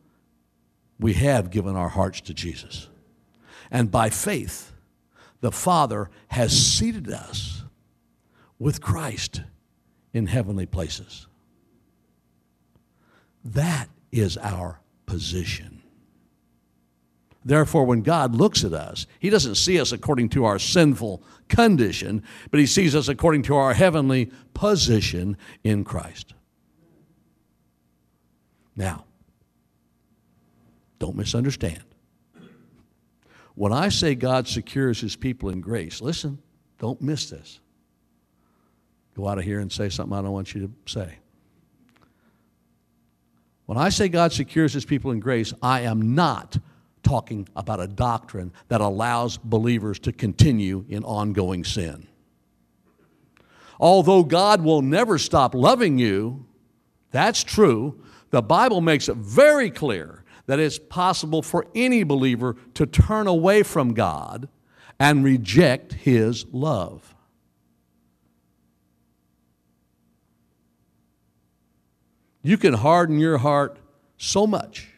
we 0.99 1.13
have 1.13 1.49
given 1.49 1.75
our 1.75 1.89
hearts 1.89 2.21
to 2.21 2.35
Jesus. 2.35 2.87
And 3.71 3.89
by 3.89 4.11
faith, 4.11 4.73
the 5.41 5.51
Father 5.51 6.11
has 6.27 6.55
seated 6.55 7.09
us 7.09 7.63
with 8.59 8.81
Christ 8.81 9.41
in 10.13 10.27
heavenly 10.27 10.67
places. 10.67 11.25
That 13.43 13.89
is 14.11 14.37
our 14.37 14.81
position. 15.07 15.74
Therefore, 17.45 17.85
when 17.85 18.01
God 18.01 18.33
looks 18.33 18.63
at 18.63 18.73
us, 18.73 19.05
He 19.19 19.29
doesn't 19.29 19.55
see 19.55 19.79
us 19.79 19.91
according 19.91 20.29
to 20.29 20.45
our 20.45 20.57
sinful 20.57 21.21
condition, 21.47 22.23
but 22.49 22.59
He 22.59 22.65
sees 22.65 22.95
us 22.95 23.07
according 23.07 23.43
to 23.43 23.55
our 23.55 23.75
heavenly 23.75 24.31
position 24.55 25.37
in 25.63 25.83
Christ. 25.83 26.33
Now, 28.75 29.05
don't 30.97 31.15
misunderstand. 31.15 31.83
When 33.53 33.71
I 33.71 33.89
say 33.89 34.15
God 34.15 34.47
secures 34.47 34.99
His 34.99 35.15
people 35.15 35.49
in 35.49 35.61
grace, 35.61 36.01
listen, 36.01 36.39
don't 36.79 36.99
miss 36.99 37.29
this. 37.29 37.59
Go 39.15 39.27
out 39.27 39.37
of 39.37 39.43
here 39.43 39.59
and 39.59 39.71
say 39.71 39.89
something 39.89 40.17
I 40.17 40.23
don't 40.23 40.31
want 40.31 40.55
you 40.55 40.61
to 40.61 40.91
say. 40.91 41.19
When 43.67 43.77
I 43.77 43.89
say 43.89 44.09
God 44.09 44.33
secures 44.33 44.73
His 44.73 44.83
people 44.83 45.11
in 45.11 45.19
grace, 45.19 45.53
I 45.61 45.81
am 45.81 46.15
not 46.15 46.57
talking 47.05 47.47
about 47.55 47.79
a 47.79 47.87
doctrine 47.87 48.51
that 48.67 48.81
allows 48.81 49.37
believers 49.37 49.99
to 49.99 50.11
continue 50.11 50.83
in 50.89 51.03
ongoing 51.03 51.63
sin. 51.63 52.07
Although 53.79 54.23
God 54.23 54.61
will 54.63 54.81
never 54.81 55.17
stop 55.17 55.53
loving 55.53 55.97
you, 55.97 56.45
that's 57.11 57.43
true, 57.43 58.01
the 58.31 58.41
Bible 58.41 58.81
makes 58.81 59.07
it 59.07 59.15
very 59.15 59.69
clear 59.69 60.23
that 60.47 60.59
it's 60.59 60.79
possible 60.79 61.41
for 61.41 61.67
any 61.75 62.03
believer 62.03 62.55
to 62.73 62.85
turn 62.85 63.27
away 63.27 63.63
from 63.63 63.93
God 63.93 64.49
and 64.99 65.23
reject 65.23 65.93
His 65.93 66.45
love. 66.51 67.15
You 72.41 72.57
can 72.57 72.73
harden 72.73 73.19
your 73.19 73.39
heart 73.39 73.79
so 74.17 74.45
much 74.45 74.89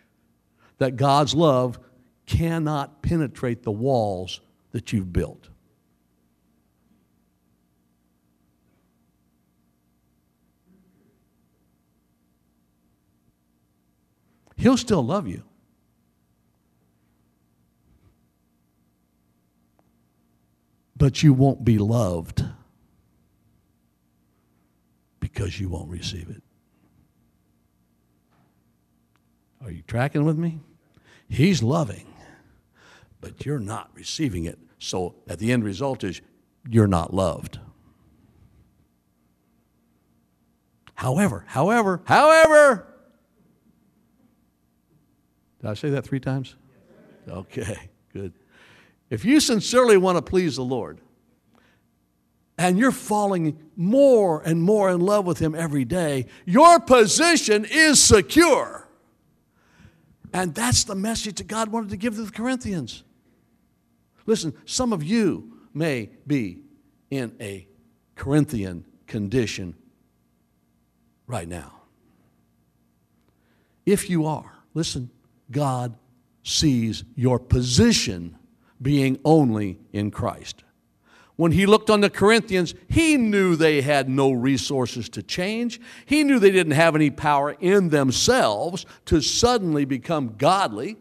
that 0.79 0.95
God's 0.95 1.33
love 1.33 1.79
cannot 2.27 3.01
penetrate 3.01 3.63
the 3.63 3.71
walls 3.71 4.41
that 4.71 4.93
you've 4.93 5.11
built. 5.11 5.49
He'll 14.57 14.77
still 14.77 15.03
love 15.03 15.27
you. 15.27 15.43
But 20.95 21.21
you 21.21 21.31
won't 21.31 21.63
be 21.63 21.77
loved 21.77 22.43
because 25.19 25.59
you 25.59 25.69
won't 25.69 25.91
receive 25.91 26.27
it. 26.29 26.41
Are 29.63 29.71
you 29.71 29.83
tracking 29.83 30.25
with 30.25 30.37
me? 30.37 30.59
He's 31.29 31.61
loving 31.61 32.07
but 33.21 33.45
you're 33.45 33.59
not 33.59 33.89
receiving 33.93 34.45
it. 34.45 34.59
So 34.79 35.15
at 35.27 35.39
the 35.39 35.51
end 35.51 35.63
result 35.63 36.03
is 36.03 36.21
you're 36.69 36.87
not 36.87 37.13
loved. 37.13 37.59
However, 40.95 41.45
however, 41.47 42.01
however, 42.05 42.87
did 45.61 45.69
I 45.69 45.73
say 45.75 45.89
that 45.91 46.03
three 46.03 46.19
times? 46.19 46.55
Okay, 47.29 47.89
good. 48.13 48.33
If 49.09 49.23
you 49.23 49.39
sincerely 49.39 49.97
want 49.97 50.17
to 50.17 50.21
please 50.21 50.55
the 50.55 50.63
Lord, 50.63 50.99
and 52.57 52.79
you're 52.79 52.91
falling 52.91 53.57
more 53.75 54.41
and 54.41 54.61
more 54.61 54.89
in 54.89 54.99
love 54.99 55.25
with 55.25 55.39
Him 55.39 55.53
every 55.53 55.85
day, 55.85 56.25
your 56.45 56.79
position 56.79 57.65
is 57.69 58.01
secure. 58.01 58.87
And 60.33 60.55
that's 60.55 60.83
the 60.83 60.95
message 60.95 61.35
that 61.37 61.47
God 61.47 61.69
wanted 61.69 61.91
to 61.91 61.97
give 61.97 62.15
to 62.15 62.23
the 62.23 62.31
Corinthians. 62.31 63.03
Listen, 64.27 64.53
some 64.65 64.93
of 64.93 65.01
you 65.01 65.57
may 65.73 66.09
be 66.27 66.59
in 67.09 67.35
a 67.41 67.67
Corinthian 68.15 68.85
condition 69.07 69.73
right 71.25 71.47
now. 71.47 71.73
If 73.85 74.09
you 74.09 74.25
are, 74.25 74.51
listen, 74.73 75.09
God 75.49 75.95
sees 76.43 77.03
your 77.15 77.39
position 77.39 78.35
being 78.81 79.19
only 79.23 79.79
in 79.93 80.11
Christ. 80.11 80.63
When 81.37 81.51
he 81.51 81.65
looked 81.65 81.89
on 81.89 82.01
the 82.01 82.09
Corinthians, 82.09 82.73
he 82.89 83.15
knew 83.15 83.55
they 83.55 83.81
had 83.81 84.09
no 84.09 84.31
resources 84.31 85.07
to 85.09 85.23
change. 85.23 85.79
He 86.05 86.23
knew 86.23 86.39
they 86.39 86.51
didn't 86.51 86.73
have 86.73 86.95
any 86.95 87.11
power 87.11 87.55
in 87.59 87.89
themselves 87.89 88.85
to 89.05 89.21
suddenly 89.21 89.85
become 89.85 90.35
godly. 90.37 90.97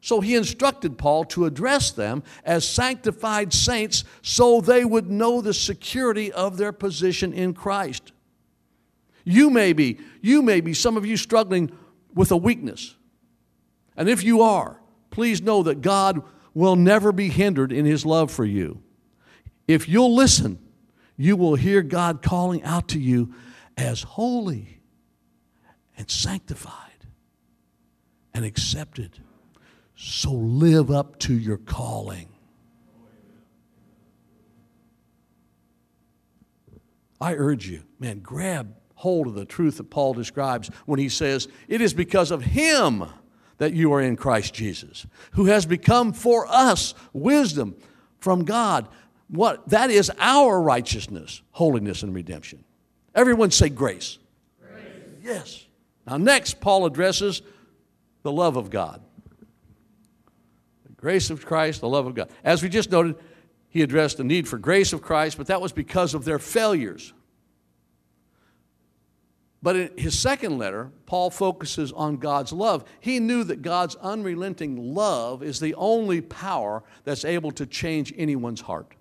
So 0.00 0.20
he 0.20 0.36
instructed 0.36 0.96
Paul 0.96 1.24
to 1.24 1.44
address 1.44 1.90
them 1.90 2.22
as 2.44 2.66
sanctified 2.68 3.52
saints 3.52 4.04
so 4.22 4.60
they 4.60 4.84
would 4.84 5.10
know 5.10 5.40
the 5.40 5.54
security 5.54 6.32
of 6.32 6.56
their 6.56 6.72
position 6.72 7.32
in 7.32 7.52
Christ. 7.52 8.12
You 9.24 9.50
may 9.50 9.72
be, 9.72 9.98
you 10.22 10.40
may 10.40 10.60
be, 10.60 10.72
some 10.72 10.96
of 10.96 11.04
you 11.04 11.16
struggling 11.16 11.70
with 12.14 12.30
a 12.30 12.36
weakness. 12.36 12.94
And 13.96 14.08
if 14.08 14.22
you 14.22 14.42
are, 14.42 14.80
please 15.10 15.42
know 15.42 15.62
that 15.64 15.80
God 15.80 16.22
will 16.54 16.76
never 16.76 17.12
be 17.12 17.28
hindered 17.28 17.72
in 17.72 17.84
his 17.84 18.06
love 18.06 18.30
for 18.30 18.44
you. 18.44 18.82
If 19.66 19.88
you'll 19.88 20.14
listen, 20.14 20.58
you 21.16 21.36
will 21.36 21.56
hear 21.56 21.82
God 21.82 22.22
calling 22.22 22.62
out 22.62 22.88
to 22.88 23.00
you 23.00 23.34
as 23.76 24.02
holy 24.02 24.80
and 25.96 26.08
sanctified 26.08 27.06
and 28.32 28.44
accepted 28.44 29.18
so 30.00 30.30
live 30.30 30.92
up 30.92 31.18
to 31.20 31.36
your 31.36 31.56
calling. 31.56 32.28
I 37.20 37.34
urge 37.34 37.66
you, 37.66 37.82
man, 37.98 38.20
grab 38.20 38.76
hold 38.94 39.26
of 39.26 39.34
the 39.34 39.44
truth 39.44 39.78
that 39.78 39.90
Paul 39.90 40.14
describes 40.14 40.70
when 40.86 41.00
he 41.00 41.08
says, 41.08 41.48
It 41.66 41.80
is 41.80 41.94
because 41.94 42.30
of 42.30 42.42
him 42.42 43.06
that 43.56 43.72
you 43.72 43.92
are 43.92 44.00
in 44.00 44.14
Christ 44.14 44.54
Jesus, 44.54 45.04
who 45.32 45.46
has 45.46 45.66
become 45.66 46.12
for 46.12 46.46
us 46.48 46.94
wisdom 47.12 47.74
from 48.20 48.44
God. 48.44 48.86
What 49.26 49.68
that 49.70 49.90
is 49.90 50.12
our 50.20 50.62
righteousness, 50.62 51.42
holiness, 51.50 52.04
and 52.04 52.14
redemption. 52.14 52.62
Everyone 53.16 53.50
say 53.50 53.68
grace. 53.68 54.18
grace. 54.60 54.84
Yes. 55.24 55.66
Now, 56.06 56.18
next, 56.18 56.60
Paul 56.60 56.86
addresses 56.86 57.42
the 58.22 58.30
love 58.30 58.56
of 58.56 58.70
God. 58.70 59.02
Grace 60.98 61.30
of 61.30 61.46
Christ, 61.46 61.80
the 61.80 61.88
love 61.88 62.06
of 62.06 62.14
God. 62.14 62.28
As 62.44 62.62
we 62.62 62.68
just 62.68 62.90
noted, 62.90 63.16
he 63.68 63.82
addressed 63.82 64.18
the 64.18 64.24
need 64.24 64.46
for 64.46 64.58
grace 64.58 64.92
of 64.92 65.00
Christ, 65.00 65.38
but 65.38 65.46
that 65.46 65.60
was 65.60 65.72
because 65.72 66.12
of 66.12 66.24
their 66.24 66.38
failures. 66.38 67.14
But 69.62 69.76
in 69.76 69.90
his 69.96 70.18
second 70.18 70.58
letter, 70.58 70.90
Paul 71.06 71.30
focuses 71.30 71.90
on 71.92 72.16
God's 72.16 72.52
love. 72.52 72.84
He 73.00 73.18
knew 73.18 73.44
that 73.44 73.62
God's 73.62 73.96
unrelenting 73.96 74.94
love 74.94 75.42
is 75.42 75.58
the 75.58 75.74
only 75.74 76.20
power 76.20 76.84
that's 77.04 77.24
able 77.24 77.50
to 77.52 77.66
change 77.66 78.12
anyone's 78.16 78.60
heart. 78.60 78.94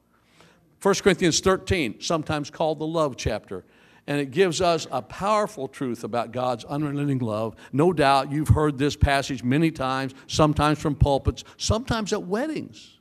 1 0.82 0.96
Corinthians 0.96 1.40
13, 1.40 2.02
sometimes 2.02 2.50
called 2.50 2.80
the 2.80 2.88
love 2.88 3.18
chapter, 3.18 3.66
and 4.08 4.20
it 4.20 4.32
gives 4.32 4.62
us 4.62 4.88
a 4.90 5.02
powerful 5.02 5.68
truth 5.68 6.04
about 6.04 6.32
God's 6.32 6.64
unrelenting 6.64 7.20
love. 7.20 7.56
No 7.74 7.92
doubt 7.92 8.32
you've 8.32 8.48
heard 8.48 8.78
this 8.78 8.96
passage 8.96 9.44
many 9.44 9.70
times, 9.70 10.14
sometimes 10.28 10.80
from 10.80 10.96
pulpits, 10.96 11.44
sometimes 11.58 12.14
at 12.14 12.24
weddings. 12.24 12.98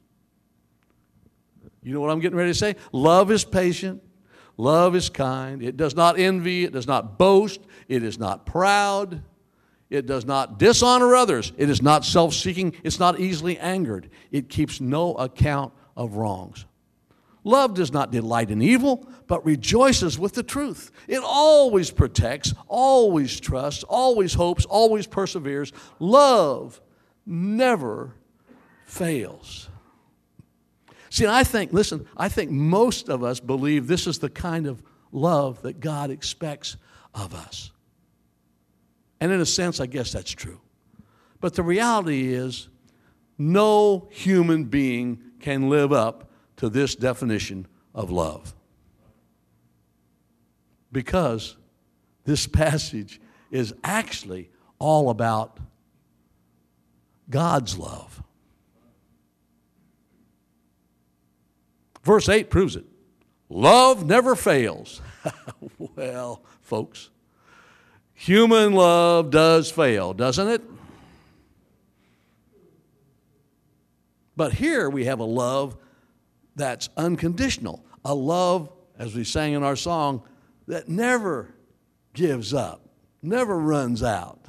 You 1.82 1.94
know 1.94 2.00
what 2.00 2.10
I'm 2.10 2.18
getting 2.18 2.36
ready 2.36 2.50
to 2.50 2.58
say? 2.58 2.74
Love 2.90 3.30
is 3.30 3.44
patient. 3.44 4.02
Love 4.56 4.96
is 4.96 5.08
kind. 5.08 5.62
It 5.62 5.76
does 5.76 5.94
not 5.94 6.18
envy. 6.18 6.64
It 6.64 6.72
does 6.72 6.88
not 6.88 7.16
boast. 7.16 7.60
It 7.88 8.02
is 8.02 8.18
not 8.18 8.44
proud. 8.44 9.22
It 9.88 10.06
does 10.06 10.24
not 10.24 10.58
dishonor 10.58 11.14
others. 11.14 11.52
It 11.56 11.70
is 11.70 11.80
not 11.80 12.04
self 12.04 12.34
seeking. 12.34 12.74
It's 12.82 12.98
not 12.98 13.20
easily 13.20 13.56
angered. 13.58 14.10
It 14.32 14.48
keeps 14.48 14.80
no 14.80 15.14
account 15.14 15.72
of 15.96 16.14
wrongs. 16.16 16.65
Love 17.46 17.74
does 17.74 17.92
not 17.92 18.10
delight 18.10 18.50
in 18.50 18.60
evil, 18.60 19.08
but 19.28 19.46
rejoices 19.46 20.18
with 20.18 20.32
the 20.32 20.42
truth. 20.42 20.90
It 21.06 21.20
always 21.22 21.92
protects, 21.92 22.52
always 22.66 23.38
trusts, 23.38 23.84
always 23.84 24.34
hopes, 24.34 24.64
always 24.64 25.06
perseveres. 25.06 25.72
Love 26.00 26.80
never 27.24 28.16
fails. 28.84 29.68
See, 31.08 31.28
I 31.28 31.44
think, 31.44 31.72
listen, 31.72 32.08
I 32.16 32.28
think 32.28 32.50
most 32.50 33.08
of 33.08 33.22
us 33.22 33.38
believe 33.38 33.86
this 33.86 34.08
is 34.08 34.18
the 34.18 34.28
kind 34.28 34.66
of 34.66 34.82
love 35.12 35.62
that 35.62 35.78
God 35.78 36.10
expects 36.10 36.76
of 37.14 37.32
us. 37.32 37.70
And 39.20 39.30
in 39.30 39.40
a 39.40 39.46
sense, 39.46 39.78
I 39.78 39.86
guess 39.86 40.10
that's 40.10 40.32
true. 40.32 40.60
But 41.38 41.54
the 41.54 41.62
reality 41.62 42.34
is, 42.34 42.68
no 43.38 44.08
human 44.10 44.64
being 44.64 45.20
can 45.38 45.68
live 45.68 45.92
up 45.92 46.25
to 46.56 46.68
this 46.68 46.94
definition 46.94 47.66
of 47.94 48.10
love. 48.10 48.54
Because 50.92 51.56
this 52.24 52.46
passage 52.46 53.20
is 53.50 53.74
actually 53.84 54.50
all 54.78 55.10
about 55.10 55.58
God's 57.28 57.78
love. 57.78 58.22
Verse 62.02 62.28
8 62.28 62.50
proves 62.50 62.76
it. 62.76 62.84
Love 63.48 64.06
never 64.06 64.36
fails. 64.36 65.00
well, 65.96 66.42
folks, 66.62 67.10
human 68.12 68.72
love 68.72 69.30
does 69.30 69.70
fail, 69.70 70.14
doesn't 70.14 70.48
it? 70.48 70.62
But 74.36 74.52
here 74.52 74.90
we 74.90 75.06
have 75.06 75.18
a 75.18 75.24
love 75.24 75.76
that's 76.56 76.88
unconditional, 76.96 77.84
a 78.04 78.14
love, 78.14 78.72
as 78.98 79.14
we 79.14 79.22
sang 79.22 79.52
in 79.52 79.62
our 79.62 79.76
song, 79.76 80.22
that 80.66 80.88
never 80.88 81.54
gives 82.12 82.52
up, 82.52 82.88
never 83.22 83.56
runs 83.56 84.02
out. 84.02 84.40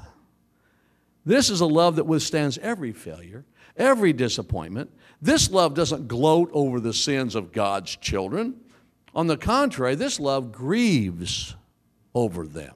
This 1.25 1.49
is 1.49 1.61
a 1.61 1.65
love 1.65 1.97
that 1.97 2.05
withstands 2.05 2.57
every 2.57 2.93
failure, 2.93 3.45
every 3.75 4.13
disappointment, 4.13 4.89
this 5.21 5.49
love 5.49 5.73
doesn't 5.73 6.07
gloat 6.07 6.49
over 6.53 6.79
the 6.79 6.93
sins 6.93 7.35
of 7.35 7.51
God's 7.51 7.95
children. 7.95 8.55
On 9.15 9.27
the 9.27 9.37
contrary, 9.37 9.95
this 9.95 10.19
love 10.19 10.51
grieves 10.51 11.55
over 12.13 12.45
them. 12.45 12.75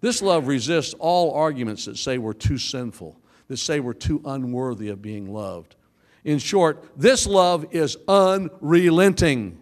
This 0.00 0.22
love 0.22 0.46
resists 0.46 0.94
all 0.98 1.32
arguments 1.32 1.84
that 1.86 1.98
say 1.98 2.18
we're 2.18 2.32
too 2.32 2.58
sinful, 2.58 3.20
that 3.48 3.56
say 3.58 3.80
we're 3.80 3.92
too 3.92 4.22
unworthy 4.24 4.88
of 4.88 5.02
being 5.02 5.32
loved. 5.32 5.76
In 6.24 6.38
short, 6.38 6.84
this 6.96 7.26
love 7.26 7.66
is 7.70 7.96
unrelenting, 8.08 9.60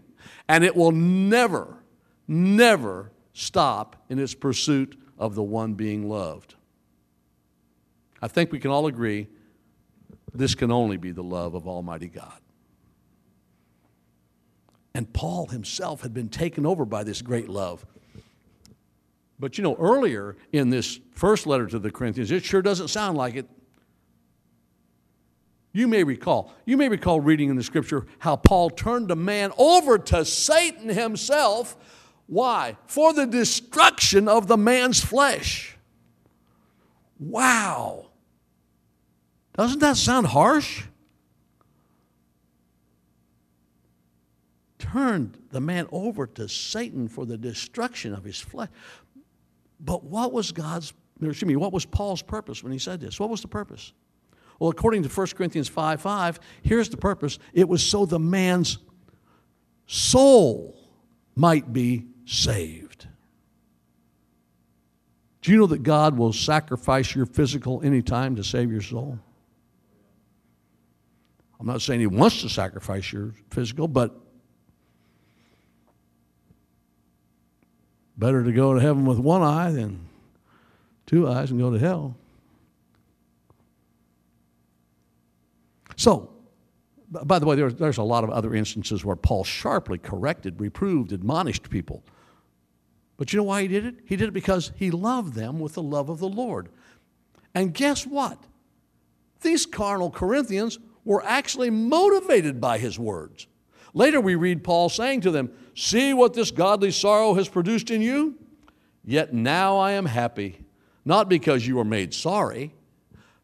and 0.49 0.63
it 0.65 0.77
will 0.77 0.93
never, 0.93 1.83
never 2.29 3.11
stop 3.33 4.05
in 4.09 4.19
its 4.19 4.35
pursuit 4.35 4.99
of 5.19 5.35
the 5.35 5.43
one 5.43 5.75
being 5.75 6.09
loved. 6.09 6.55
I 8.21 8.29
think 8.29 8.53
we 8.53 8.61
can 8.61 8.71
all 8.71 8.87
agree 8.87 9.29
this 10.35 10.55
can 10.55 10.71
only 10.71 10.97
be 10.97 11.11
the 11.11 11.23
love 11.23 11.55
of 11.55 11.67
Almighty 11.67 12.09
God. 12.09 12.41
And 14.95 15.13
Paul 15.13 15.47
himself 15.47 16.03
had 16.03 16.15
been 16.15 16.29
taken 16.29 16.67
over 16.67 16.85
by 16.85 17.03
this 17.03 17.23
great 17.23 17.49
love. 17.49 17.85
But 19.39 19.59
you 19.59 19.65
know, 19.65 19.75
earlier 19.79 20.37
in 20.53 20.71
this 20.71 21.01
first 21.13 21.47
letter 21.47 21.67
to 21.67 21.79
the 21.79 21.91
Corinthians, 21.91 22.31
it 22.31 22.45
sure 22.45 22.63
doesn't 22.63 22.89
sound 22.89 23.19
like 23.19 23.35
it. 23.35 23.49
You 25.73 25.89
may 25.89 26.05
recall, 26.05 26.53
you 26.67 26.77
may 26.77 26.89
recall 26.89 27.21
reading 27.21 27.49
in 27.49 27.57
the 27.57 27.63
scripture 27.63 28.07
how 28.19 28.37
Paul 28.37 28.69
turned 28.71 29.11
a 29.11 29.17
man 29.17 29.53
over 29.57 29.99
to 29.99 30.25
Satan 30.25 30.91
himself. 30.91 31.77
Why? 32.27 32.77
For 32.87 33.15
the 33.15 33.27
destruction 33.27 34.29
of 34.29 34.49
the 34.49 34.59
man's 34.59 35.03
flesh. 35.03 35.77
Wow. 37.19 38.07
Doesn't 39.55 39.79
that 39.81 39.97
sound 39.97 40.27
harsh? 40.27 40.85
Turned 44.79 45.39
the 45.51 45.61
man 45.61 45.87
over 45.91 46.27
to 46.27 46.49
Satan 46.49 47.09
for 47.09 47.25
the 47.25 47.39
destruction 47.39 48.13
of 48.15 48.25
his 48.25 48.41
flesh. 48.41 48.69
But 49.81 50.05
what 50.05 50.33
was 50.33 50.53
God's, 50.53 50.93
excuse 51.17 51.47
me, 51.47 51.57
what 51.57 51.73
was 51.73 51.87
Paul's 51.87 52.23
purpose 52.23 52.63
when 52.63 52.73
he 52.73 52.79
said 52.79 53.01
this? 53.01 53.19
What 53.19 53.31
was 53.31 53.41
the 53.41 53.49
purpose? 53.49 53.93
Well, 54.59 54.71
according 54.71 55.03
to 55.03 55.09
1 55.09 55.27
Corinthians 55.29 55.69
5 55.69 56.01
5, 56.01 56.41
here's 56.63 56.89
the 56.89 56.97
purpose 56.97 57.39
it 57.53 57.69
was 57.69 57.85
so 57.85 58.07
the 58.07 58.19
man's 58.19 58.79
soul 59.87 60.79
might 61.35 61.73
be 61.73 62.07
saved. 62.25 63.07
Do 65.43 65.51
you 65.51 65.59
know 65.59 65.67
that 65.67 65.83
God 65.83 66.17
will 66.17 66.33
sacrifice 66.33 67.15
your 67.15 67.27
physical 67.27 67.83
anytime 67.83 68.37
to 68.37 68.45
save 68.45 68.71
your 68.71 68.81
soul? 68.81 69.19
I'm 71.59 71.67
not 71.67 71.83
saying 71.83 72.01
he 72.01 72.07
wants 72.07 72.43
to 72.43 72.49
sacrifice 72.49 73.13
your 73.13 73.35
physical, 73.51 73.89
but 73.89 74.19
better 78.17 78.45
to 78.45 78.53
go 78.53 78.75
to 78.75 78.81
heaven 78.81 79.05
with 79.05 79.19
one 79.19 79.43
eye 79.43 79.73
than 79.73 80.09
two 81.07 81.29
eyes 81.29 81.51
and 81.51 81.61
go 81.61 81.71
to 81.73 81.79
hell. 81.79 82.17
So, 86.03 86.31
by 87.13 87.39
the 87.39 87.47
way, 87.47 87.55
there's, 87.55 87.77
there's 87.77 87.99
a 87.99 88.03
lot 88.03 88.25
of 88.25 88.31
other 88.31 88.57
instances 88.57 89.05
where 89.05 89.15
Paul 89.15 89.45
sharply 89.45 89.99
corrected, 89.99 90.61
reproved, 90.61 91.13
admonished 91.13 91.71
people. 91.71 92.03
But 93.17 93.33
you 93.33 93.37
know 93.37 93.45
why 93.45 93.63
he 93.63 93.69
did 93.69 93.87
it? 93.87 93.95
He 94.05 94.17
did 94.17 94.27
it 94.27 94.33
because 94.33 94.73
he 94.75 94.91
loved 94.91 95.35
them 95.35 95.61
with 95.61 95.75
the 95.75 95.83
love 95.83 96.09
of 96.09 96.19
the 96.19 96.29
Lord. 96.29 96.71
And 97.55 97.73
guess 97.73 98.05
what? 98.05 98.37
These 99.43 99.65
carnal 99.65 100.11
Corinthians 100.11 100.81
were 101.05 101.25
actually 101.25 101.71
motivated 101.71 102.61
by 102.61 102.79
his 102.79 102.99
words. 102.99 103.47
Later, 103.95 104.21
we 104.21 104.35
read 104.35 104.65
Paul 104.65 104.89
saying 104.89 105.21
to 105.21 105.31
them, 105.31 105.53
See 105.77 106.13
what 106.13 106.35
this 106.35 106.51
godly 106.51 106.91
sorrow 106.91 107.35
has 107.35 107.49
produced 107.49 107.93
in 107.93 108.03
you? 108.03 108.37
Yet 109.05 109.33
now 109.33 109.79
I 109.79 109.93
am 109.93 110.07
happy, 110.07 110.65
not 111.05 111.29
because 111.29 111.65
you 111.65 111.77
were 111.77 111.85
made 111.85 112.13
sorry, 112.13 112.75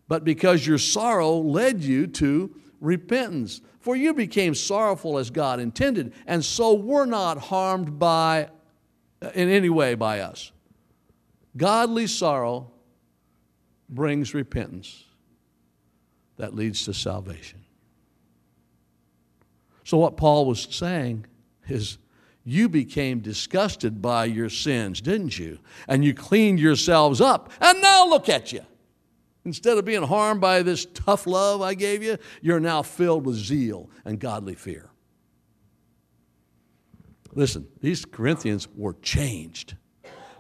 but 0.09 0.25
because 0.25 0.66
your 0.66 0.79
sorrow 0.79 1.37
led 1.37 1.83
you 1.83 2.07
to 2.07 2.55
repentance. 2.81 3.61
For 3.81 3.97
you 3.97 4.14
became 4.14 4.55
sorrowful 4.55 5.18
as 5.18 5.31
God 5.31 5.61
intended, 5.61 6.12
and 6.27 6.44
so 6.44 6.75
were 6.75 7.07
not 7.07 7.38
harmed 7.38 7.99
by 7.99 8.49
uh, 9.23 9.31
in 9.35 9.49
any 9.49 9.71
way 9.71 9.94
by 9.94 10.21
us. 10.21 10.53
Godly 11.57 12.07
sorrow 12.07 12.71
brings 13.88 14.35
repentance 14.35 15.05
that 16.37 16.55
leads 16.55 16.85
to 16.85 16.94
salvation. 16.94 17.64
So, 19.85 19.97
what 19.99 20.16
Paul 20.16 20.47
was 20.47 20.68
saying 20.71 21.27
is 21.66 21.99
you 22.44 22.68
became 22.68 23.21
disgusted 23.21 24.01
by 24.01 24.27
your 24.27 24.51
sins, 24.51 25.01
didn't 25.01 25.38
you? 25.38 25.59
And 25.88 26.05
you 26.05 26.14
cleaned 26.14 26.61
yourselves 26.61 27.21
up. 27.21 27.51
And 27.61 27.81
now 27.83 28.07
look 28.09 28.29
at 28.29 28.53
you. 28.53 28.64
Instead 29.49 29.79
of 29.79 29.85
being 29.87 30.03
harmed 30.03 30.43
by 30.43 30.63
this 30.63 30.87
tough 30.93 31.27
love 31.27 31.63
I 31.63 31.73
gave 31.73 32.03
you, 32.03 32.19
you're 32.43 32.61
now 32.61 32.83
filled 32.83 33.25
with 33.25 33.37
zeal 33.37 33.89
and 34.05 34.21
godly 34.21 34.55
fear. 34.55 34.91
Listen, 37.33 37.67
these 37.81 38.05
Corinthians 38.05 38.69
were 38.77 38.93
changed. 39.01 39.75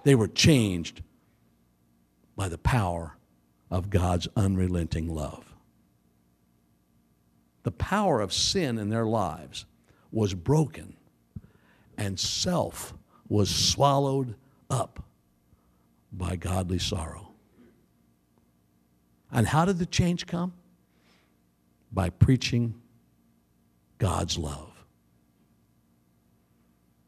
They 0.04 0.14
were 0.14 0.28
changed 0.28 1.00
by 2.36 2.50
the 2.50 2.58
power 2.58 3.16
of 3.70 3.88
God's 3.88 4.28
unrelenting 4.36 5.08
love. 5.08 5.54
The 7.62 7.72
power 7.72 8.20
of 8.20 8.30
sin 8.30 8.76
in 8.76 8.90
their 8.90 9.06
lives 9.06 9.64
was 10.12 10.34
broken, 10.34 10.98
and 11.96 12.20
self 12.20 12.92
was 13.26 13.48
swallowed 13.48 14.34
up 14.68 15.02
by 16.12 16.36
godly 16.36 16.78
sorrow. 16.78 17.27
And 19.30 19.46
how 19.46 19.64
did 19.64 19.78
the 19.78 19.86
change 19.86 20.26
come? 20.26 20.52
By 21.92 22.10
preaching 22.10 22.74
God's 23.98 24.38
love. 24.38 24.84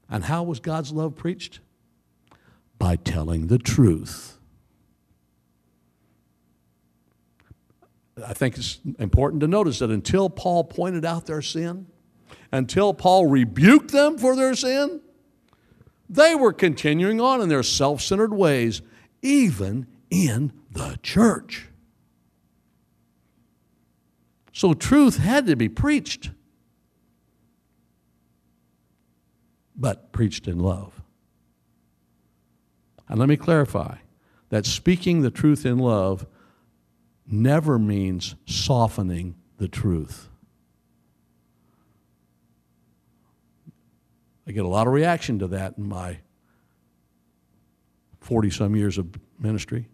And 0.09 0.25
how 0.25 0.43
was 0.43 0.61
God's 0.61 0.93
love 0.93 1.17
preached? 1.17 1.61
By 2.79 2.97
telling 2.97 3.47
the 3.47 3.59
truth. 3.59 4.39
I 8.27 8.35
think 8.35 8.59
it's 8.59 8.81
important 8.99 9.41
to 9.41 9.47
notice 9.47 9.79
that 9.79 9.91
until 9.91 10.29
Paul 10.29 10.65
pointed 10.65 11.05
out 11.05 11.27
their 11.27 11.41
sin, 11.41 11.87
until 12.53 12.93
Paul 12.93 13.27
rebuked 13.27 13.93
them 13.93 14.19
for 14.19 14.37
their 14.37 14.55
sin, 14.55 15.01
they 16.09 16.35
were 16.35 16.53
continuing 16.53 17.21
on 17.21 17.41
in 17.41 17.49
their 17.49 17.63
self 17.63 18.03
centered 18.03 18.35
ways, 18.35 18.83
even 19.23 19.87
in 20.11 20.53
the 20.71 20.99
church. 21.03 21.70
So 24.61 24.75
truth 24.75 25.17
had 25.17 25.47
to 25.47 25.57
be 25.57 25.71
preached, 25.71 26.33
but 29.75 30.13
preached 30.13 30.47
in 30.47 30.59
love. 30.59 31.01
And 33.09 33.19
let 33.19 33.31
me 33.31 33.39
clarify 33.39 33.97
that 34.51 34.67
speaking 34.67 35.23
the 35.23 35.31
truth 35.31 35.65
in 35.65 35.79
love 35.79 36.27
never 37.27 37.79
means 37.79 38.35
softening 38.45 39.35
the 39.57 39.67
truth. 39.67 40.29
I 44.47 44.53
get 44.53 44.67
a 44.67 44.69
lot 44.69 44.87
of 44.87 44.93
reaction 44.93 45.39
to 45.39 45.47
that 45.47 45.79
in 45.79 45.89
my 45.89 46.19
40 48.21 48.51
some 48.51 48.77
years 48.77 48.99
of 48.99 49.09
ministry. 49.39 49.89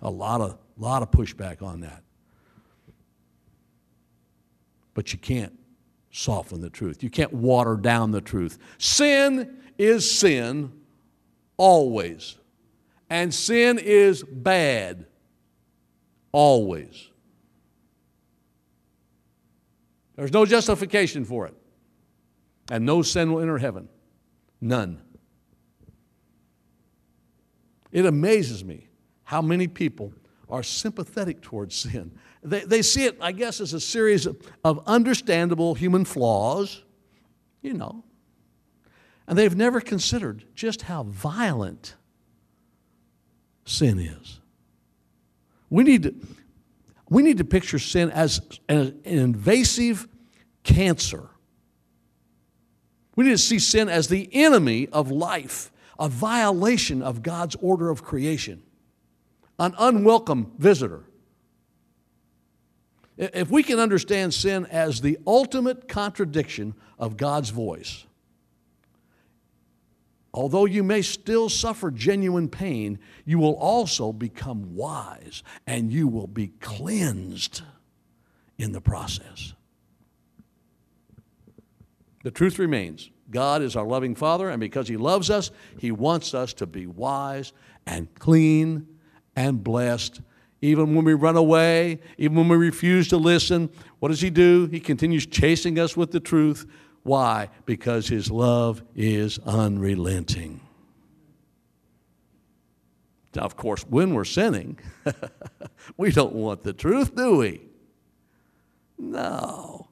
A 0.00 0.10
lot 0.10 0.40
of, 0.40 0.56
lot 0.76 1.02
of 1.02 1.10
pushback 1.10 1.62
on 1.62 1.80
that. 1.80 2.02
But 4.94 5.12
you 5.12 5.18
can't 5.18 5.58
soften 6.10 6.60
the 6.60 6.70
truth. 6.70 7.02
You 7.02 7.10
can't 7.10 7.32
water 7.32 7.76
down 7.76 8.12
the 8.12 8.20
truth. 8.20 8.58
Sin 8.78 9.58
is 9.78 10.18
sin 10.18 10.72
always. 11.56 12.36
And 13.10 13.34
sin 13.34 13.78
is 13.78 14.22
bad 14.22 15.06
always. 16.32 17.08
There's 20.16 20.32
no 20.32 20.46
justification 20.46 21.24
for 21.24 21.46
it. 21.46 21.54
And 22.70 22.86
no 22.86 23.02
sin 23.02 23.32
will 23.32 23.40
enter 23.40 23.58
heaven. 23.58 23.88
None. 24.60 25.00
It 27.92 28.06
amazes 28.06 28.64
me 28.64 28.88
how 29.24 29.42
many 29.42 29.68
people 29.68 30.12
are 30.48 30.62
sympathetic 30.62 31.40
towards 31.40 31.74
sin. 31.74 32.12
They, 32.42 32.60
they 32.60 32.82
see 32.82 33.04
it, 33.04 33.16
I 33.20 33.32
guess, 33.32 33.60
as 33.60 33.72
a 33.72 33.80
series 33.80 34.26
of, 34.26 34.36
of 34.64 34.82
understandable 34.86 35.74
human 35.74 36.04
flaws, 36.04 36.82
you 37.62 37.74
know. 37.74 38.04
And 39.26 39.38
they've 39.38 39.56
never 39.56 39.80
considered 39.80 40.44
just 40.54 40.82
how 40.82 41.04
violent 41.04 41.94
sin 43.64 43.98
is. 43.98 44.40
We 45.70 45.82
need 45.82 46.02
to, 46.02 46.14
we 47.08 47.22
need 47.22 47.38
to 47.38 47.44
picture 47.44 47.78
sin 47.78 48.10
as 48.10 48.40
an 48.68 49.00
invasive 49.04 50.06
cancer. 50.62 51.30
We 53.16 53.24
need 53.24 53.32
to 53.32 53.38
see 53.38 53.58
sin 53.58 53.88
as 53.88 54.08
the 54.08 54.28
enemy 54.32 54.88
of 54.88 55.10
life, 55.10 55.70
a 55.98 56.08
violation 56.08 57.02
of 57.02 57.22
God's 57.22 57.56
order 57.56 57.90
of 57.90 58.02
creation, 58.02 58.62
an 59.58 59.74
unwelcome 59.78 60.52
visitor. 60.58 61.04
If 63.16 63.50
we 63.50 63.62
can 63.62 63.78
understand 63.78 64.34
sin 64.34 64.66
as 64.66 65.00
the 65.00 65.18
ultimate 65.26 65.86
contradiction 65.86 66.74
of 66.98 67.16
God's 67.16 67.50
voice, 67.50 68.06
although 70.32 70.64
you 70.64 70.82
may 70.82 71.00
still 71.00 71.48
suffer 71.48 71.92
genuine 71.92 72.48
pain, 72.48 72.98
you 73.24 73.38
will 73.38 73.54
also 73.54 74.12
become 74.12 74.74
wise 74.74 75.44
and 75.66 75.92
you 75.92 76.08
will 76.08 76.26
be 76.26 76.48
cleansed 76.60 77.62
in 78.58 78.72
the 78.72 78.80
process. 78.80 79.52
The 82.24 82.32
truth 82.32 82.58
remains 82.58 83.10
God 83.30 83.62
is 83.62 83.76
our 83.76 83.86
loving 83.86 84.14
Father, 84.14 84.50
and 84.50 84.60
because 84.60 84.88
He 84.88 84.96
loves 84.96 85.30
us, 85.30 85.50
He 85.78 85.92
wants 85.92 86.34
us 86.34 86.52
to 86.54 86.66
be 86.66 86.86
wise 86.86 87.52
and 87.86 88.12
clean 88.18 88.86
and 89.36 89.62
blessed. 89.62 90.20
Even 90.62 90.94
when 90.94 91.04
we 91.04 91.14
run 91.14 91.36
away, 91.36 92.00
even 92.16 92.36
when 92.36 92.48
we 92.48 92.56
refuse 92.56 93.08
to 93.08 93.16
listen, 93.16 93.68
what 93.98 94.08
does 94.08 94.20
He 94.20 94.30
do? 94.30 94.66
He 94.66 94.80
continues 94.80 95.26
chasing 95.26 95.78
us 95.78 95.96
with 95.96 96.10
the 96.10 96.20
truth 96.20 96.66
why? 97.04 97.50
Because 97.66 98.08
his 98.08 98.30
love 98.30 98.82
is 98.96 99.38
unrelenting. 99.40 100.60
Now, 103.36 103.42
of 103.42 103.56
course, 103.56 103.82
when 103.82 104.14
we're 104.14 104.24
sinning, 104.24 104.78
we 105.96 106.10
don't 106.10 106.32
want 106.32 106.62
the 106.62 106.72
truth, 106.72 107.14
do 107.14 107.36
we? 107.36 107.60
No. 108.96 109.88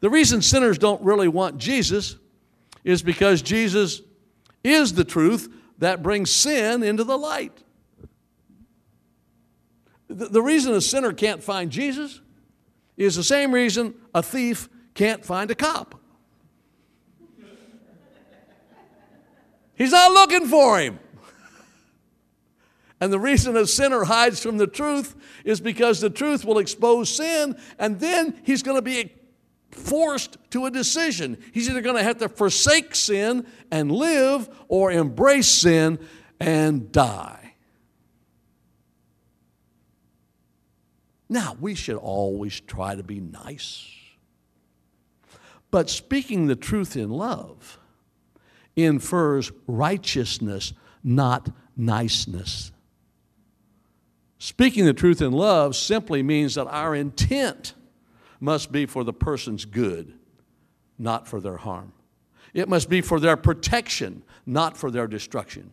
The 0.00 0.08
reason 0.08 0.40
sinners 0.40 0.78
don't 0.78 1.02
really 1.02 1.28
want 1.28 1.58
Jesus 1.58 2.16
is 2.84 3.02
because 3.02 3.42
Jesus 3.42 4.00
is 4.64 4.94
the 4.94 5.04
truth 5.04 5.52
that 5.78 6.02
brings 6.02 6.30
sin 6.30 6.82
into 6.82 7.04
the 7.04 7.18
light. 7.18 7.62
The, 10.08 10.40
reason 10.40 10.72
a 10.72 10.80
sinner 10.80 11.12
can't 11.12 11.42
find 11.42 11.70
Jesus 11.70 12.20
is 12.96 13.16
the 13.16 13.24
same 13.24 13.52
reason 13.52 13.94
a 14.14 14.22
thief 14.22 14.68
can't 14.94 15.24
find 15.24 15.50
a 15.50 15.54
cop. 15.54 16.00
He's 19.74 19.92
not 19.92 20.12
looking 20.12 20.46
for 20.46 20.78
him. 20.78 20.98
And 23.00 23.12
the 23.12 23.18
reason 23.18 23.56
a 23.56 23.66
sinner 23.66 24.04
hides 24.04 24.40
from 24.40 24.56
the 24.56 24.66
truth 24.66 25.14
is 25.44 25.60
because 25.60 26.00
the 26.00 26.08
truth 26.08 26.44
will 26.46 26.58
expose 26.58 27.14
sin, 27.14 27.56
and 27.78 28.00
then 28.00 28.40
he's 28.44 28.62
going 28.62 28.78
to 28.78 28.82
be 28.82 29.12
forced 29.70 30.38
to 30.50 30.64
a 30.64 30.70
decision. 30.70 31.36
He's 31.52 31.68
either 31.68 31.82
going 31.82 31.96
to 31.96 32.02
have 32.02 32.18
to 32.18 32.28
forsake 32.30 32.94
sin 32.94 33.46
and 33.70 33.92
live 33.92 34.48
or 34.68 34.92
embrace 34.92 35.48
sin 35.48 35.98
and 36.40 36.90
die. 36.90 37.35
Now, 41.28 41.56
we 41.60 41.74
should 41.74 41.96
always 41.96 42.60
try 42.60 42.94
to 42.94 43.02
be 43.02 43.20
nice. 43.20 43.90
But 45.70 45.90
speaking 45.90 46.46
the 46.46 46.56
truth 46.56 46.96
in 46.96 47.10
love, 47.10 47.78
infers 48.76 49.50
righteousness, 49.66 50.72
not 51.02 51.50
niceness. 51.76 52.72
Speaking 54.38 54.84
the 54.84 54.94
truth 54.94 55.20
in 55.20 55.32
love 55.32 55.74
simply 55.74 56.22
means 56.22 56.54
that 56.54 56.66
our 56.68 56.94
intent 56.94 57.74
must 58.38 58.70
be 58.70 58.86
for 58.86 59.02
the 59.02 59.12
person's 59.12 59.64
good, 59.64 60.12
not 60.98 61.26
for 61.26 61.40
their 61.40 61.56
harm. 61.56 61.92
It 62.54 62.68
must 62.68 62.88
be 62.88 63.00
for 63.00 63.18
their 63.18 63.36
protection, 63.36 64.22
not 64.44 64.76
for 64.76 64.90
their 64.90 65.06
destruction. 65.06 65.72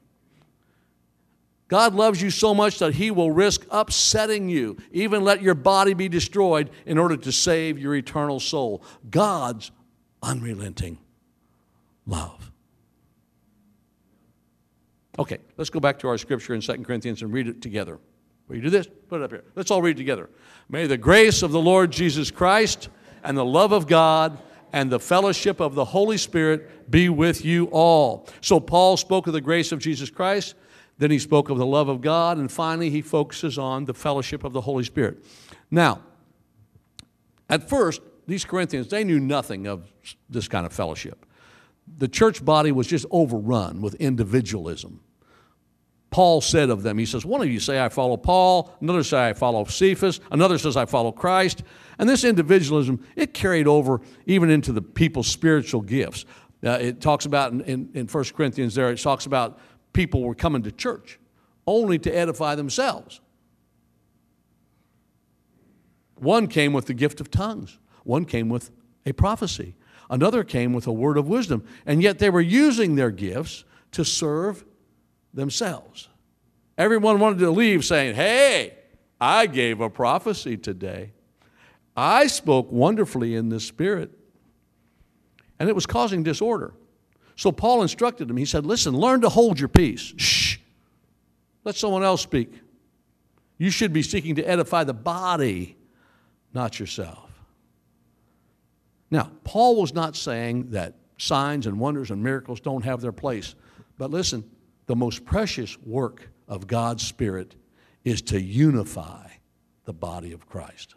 God 1.74 1.96
loves 1.96 2.22
you 2.22 2.30
so 2.30 2.54
much 2.54 2.78
that 2.78 2.94
He 2.94 3.10
will 3.10 3.32
risk 3.32 3.66
upsetting 3.72 4.48
you, 4.48 4.78
even 4.92 5.24
let 5.24 5.42
your 5.42 5.56
body 5.56 5.96
be 5.96 6.08
destroyed 6.08 6.70
in 6.86 7.00
order 7.00 7.18
to 7.18 7.32
save 7.32 7.80
your 7.80 7.96
eternal 7.96 8.40
soul. 8.40 8.84
God's 9.10 9.72
unrelenting 10.22 11.00
love. 12.06 12.52
Okay, 15.18 15.40
let's 15.58 15.72
go 15.72 15.80
back 15.80 15.98
to 15.98 16.08
our 16.08 16.20
scripture 16.20 16.54
in 16.54 16.62
2 16.62 16.84
Corinthians 16.84 17.24
and 17.24 17.34
read 17.34 17.48
it 17.48 17.60
together. 17.60 17.98
Will 18.48 18.58
you 18.58 18.62
do 18.62 18.70
this? 18.70 18.86
Put 19.08 19.22
it 19.22 19.24
up 19.24 19.32
here. 19.32 19.44
Let's 19.56 19.72
all 19.72 19.82
read 19.82 19.98
together. 19.98 20.30
May 20.70 20.86
the 20.86 20.96
grace 20.96 21.42
of 21.42 21.52
the 21.52 21.60
Lord 21.60 21.90
Jesus 21.90 22.30
Christ 22.30 22.90
and 23.24 23.36
the 23.36 23.44
love 23.44 23.72
of 23.72 23.88
God 23.88 24.38
and 24.74 24.92
the 24.92 25.00
fellowship 25.00 25.60
of 25.60 25.74
the 25.74 25.86
Holy 25.86 26.20
Spirit 26.20 26.92
be 26.92 27.10
with 27.10 27.44
you 27.44 27.66
all. 27.72 28.30
So, 28.42 28.60
Paul 28.60 28.96
spoke 28.96 29.26
of 29.26 29.34
the 29.34 29.42
grace 29.42 29.72
of 29.72 29.80
Jesus 29.80 30.12
Christ, 30.12 30.54
then 30.98 31.12
he 31.12 31.20
spoke 31.20 31.50
of 31.50 31.58
the 31.58 31.66
love 31.66 31.90
of 31.90 32.02
God, 32.02 32.38
and 32.38 32.52
finally, 32.52 32.90
he 32.90 33.02
focuses 33.02 33.58
on 33.58 33.86
the 33.86 33.94
fellowship 33.94 34.44
of 34.44 34.54
the 34.54 34.62
Holy 34.62 34.84
Spirit. 34.84 35.24
Now, 35.72 36.02
at 37.50 37.68
first, 37.68 38.02
these 38.28 38.46
Corinthians, 38.46 38.88
they 38.88 39.04
knew 39.04 39.20
nothing 39.20 39.68
of 39.68 39.92
this 40.30 40.48
kind 40.48 40.66
of 40.66 40.74
fellowship. 40.74 41.26
The 41.98 42.08
church 42.08 42.44
body 42.44 42.72
was 42.72 42.88
just 42.88 43.06
overrun 43.12 43.82
with 43.82 43.96
individualism. 43.96 45.02
Paul 46.14 46.42
said 46.42 46.70
of 46.70 46.84
them, 46.84 47.00
he 47.00 47.08
says, 47.08 47.26
One 47.26 47.42
of 47.42 47.50
you 47.50 47.60
say, 47.60 47.84
I 47.84 47.90
follow 47.90 48.18
Paul, 48.18 48.72
another 48.82 49.04
say, 49.04 49.30
I 49.30 49.34
follow 49.34 49.66
Cephas, 49.66 50.20
another 50.32 50.60
says, 50.60 50.78
I 50.78 50.86
follow 50.86 51.12
Christ. 51.12 51.64
And 51.98 52.08
this 52.08 52.24
individualism, 52.24 53.06
it 53.16 53.34
carried 53.34 53.68
over 53.68 54.00
even 54.28 54.52
into 54.52 54.72
the 54.72 54.82
people's 54.82 55.28
spiritual 55.28 55.82
gifts. 55.82 56.26
Uh, 56.64 56.78
it 56.80 57.02
talks 57.02 57.26
about 57.26 57.52
in, 57.52 57.62
in, 57.62 57.90
in 57.94 58.08
1 58.08 58.24
Corinthians 58.36 58.76
there, 58.76 58.92
it 58.92 59.02
talks 59.02 59.26
about 59.26 59.60
people 59.94 60.22
were 60.22 60.36
coming 60.36 60.64
to 60.64 60.72
church 60.72 61.20
only 61.66 61.98
to 62.00 62.12
edify 62.12 62.56
themselves. 62.56 63.22
One 66.16 66.48
came 66.48 66.74
with 66.74 66.86
the 66.86 66.94
gift 66.94 67.22
of 67.22 67.32
tongues, 67.32 67.80
one 68.04 68.26
came 68.26 68.50
with 68.50 68.72
a 69.06 69.14
prophecy, 69.14 69.76
another 70.10 70.44
came 70.44 70.74
with 70.74 70.88
a 70.88 70.92
word 70.92 71.18
of 71.18 71.28
wisdom, 71.28 71.64
and 71.86 72.02
yet 72.02 72.20
they 72.20 72.30
were 72.30 72.42
using 72.42 72.96
their 72.96 73.12
gifts 73.12 73.64
to 73.92 74.04
serve 74.04 74.66
themselves. 75.34 76.10
Everyone 76.78 77.20
wanted 77.20 77.40
to 77.40 77.52
leave 77.52 77.86
saying, 77.86 78.16
Hey, 78.16 78.76
I 79.20 79.46
gave 79.46 79.80
a 79.80 79.90
prophecy 79.90 80.58
today. 80.58 81.12
I 81.96 82.28
spoke 82.28 82.72
wonderfully 82.72 83.36
in 83.36 83.50
the 83.50 83.60
Spirit. 83.60 84.12
And 85.60 85.70
it 85.70 85.76
was 85.76 85.86
causing 85.86 86.24
disorder. 86.24 86.74
So 87.36 87.52
Paul 87.52 87.82
instructed 87.82 88.28
them. 88.28 88.38
He 88.38 88.46
said, 88.46 88.66
Listen, 88.66 88.96
learn 88.96 89.22
to 89.22 89.30
hold 89.30 89.60
your 89.60 89.70
peace. 89.70 90.14
Shh. 90.18 90.58
Let 91.64 91.76
someone 91.76 92.04
else 92.04 92.22
speak. 92.22 92.54
You 93.58 93.70
should 93.70 93.94
be 93.94 94.04
seeking 94.04 94.36
to 94.36 94.44
edify 94.44 94.84
the 94.84 94.94
body, 94.94 95.78
not 96.54 96.80
yourself. 96.80 97.30
Now, 99.10 99.32
Paul 99.44 99.80
was 99.80 99.94
not 99.94 100.16
saying 100.16 100.72
that 100.72 100.96
signs 101.18 101.68
and 101.68 101.80
wonders 101.80 102.12
and 102.12 102.24
miracles 102.24 102.60
don't 102.60 102.84
have 102.84 103.02
their 103.02 103.12
place. 103.12 103.56
But 103.98 104.12
listen, 104.12 104.44
the 104.88 104.96
most 104.96 105.24
precious 105.24 105.78
work 105.80 106.30
of 106.48 106.68
God's 106.68 107.06
Spirit 107.06 107.56
is 108.04 108.22
to 108.24 108.42
unify 108.42 109.28
the 109.86 109.94
body 109.94 110.34
of 110.34 110.48
Christ. 110.48 110.96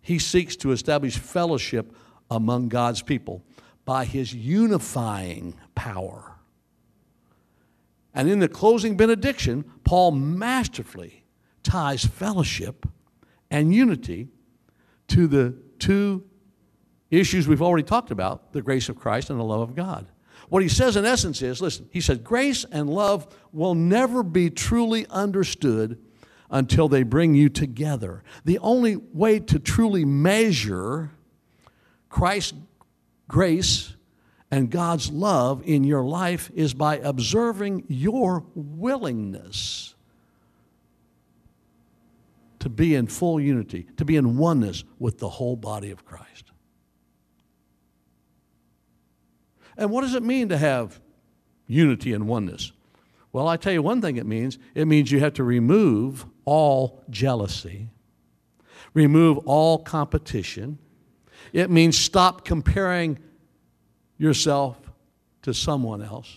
He 0.00 0.18
seeks 0.18 0.56
to 0.56 0.72
establish 0.72 1.16
fellowship 1.16 1.94
among 2.30 2.68
God's 2.68 3.02
people 3.02 3.42
by 3.84 4.04
his 4.04 4.34
unifying 4.34 5.54
power. 5.74 6.32
And 8.14 8.30
in 8.30 8.38
the 8.38 8.48
closing 8.48 8.96
benediction, 8.96 9.64
Paul 9.82 10.12
masterfully 10.12 11.24
ties 11.62 12.04
fellowship 12.04 12.86
and 13.50 13.74
unity 13.74 14.28
to 15.08 15.26
the 15.26 15.56
two 15.78 16.24
issues 17.10 17.46
we've 17.46 17.62
already 17.62 17.82
talked 17.82 18.10
about 18.10 18.52
the 18.52 18.62
grace 18.62 18.88
of 18.88 18.96
Christ 18.96 19.30
and 19.30 19.38
the 19.38 19.44
love 19.44 19.60
of 19.60 19.74
God. 19.74 20.06
What 20.48 20.62
he 20.62 20.68
says 20.68 20.96
in 20.96 21.04
essence 21.04 21.42
is 21.42 21.60
listen, 21.60 21.88
he 21.90 22.00
said, 22.00 22.22
grace 22.22 22.64
and 22.70 22.88
love 22.88 23.26
will 23.52 23.74
never 23.74 24.22
be 24.22 24.50
truly 24.50 25.06
understood 25.10 25.98
until 26.50 26.88
they 26.88 27.02
bring 27.02 27.34
you 27.34 27.48
together. 27.48 28.22
The 28.44 28.58
only 28.58 28.96
way 28.96 29.40
to 29.40 29.58
truly 29.58 30.04
measure 30.04 31.10
Christ's 32.08 32.54
grace 33.28 33.94
and 34.50 34.70
God's 34.70 35.10
love 35.10 35.62
in 35.64 35.84
your 35.84 36.04
life 36.04 36.50
is 36.54 36.74
by 36.74 36.98
observing 36.98 37.84
your 37.88 38.44
willingness 38.54 39.94
to 42.60 42.68
be 42.68 42.94
in 42.94 43.06
full 43.06 43.40
unity, 43.40 43.86
to 43.96 44.04
be 44.04 44.16
in 44.16 44.38
oneness 44.38 44.84
with 44.98 45.18
the 45.18 45.28
whole 45.28 45.56
body 45.56 45.90
of 45.90 46.04
Christ. 46.04 46.52
And 49.76 49.90
what 49.90 50.02
does 50.02 50.14
it 50.14 50.22
mean 50.22 50.48
to 50.50 50.56
have 50.56 51.00
unity 51.66 52.12
and 52.12 52.28
oneness? 52.28 52.72
Well, 53.32 53.48
I 53.48 53.56
tell 53.56 53.72
you 53.72 53.82
one 53.82 54.00
thing 54.00 54.16
it 54.16 54.26
means 54.26 54.58
it 54.74 54.86
means 54.86 55.10
you 55.10 55.20
have 55.20 55.34
to 55.34 55.44
remove 55.44 56.26
all 56.44 57.02
jealousy, 57.10 57.88
remove 58.92 59.38
all 59.38 59.78
competition. 59.78 60.78
It 61.54 61.70
means 61.70 61.96
stop 61.96 62.44
comparing 62.44 63.20
yourself 64.18 64.76
to 65.42 65.54
someone 65.54 66.02
else. 66.02 66.36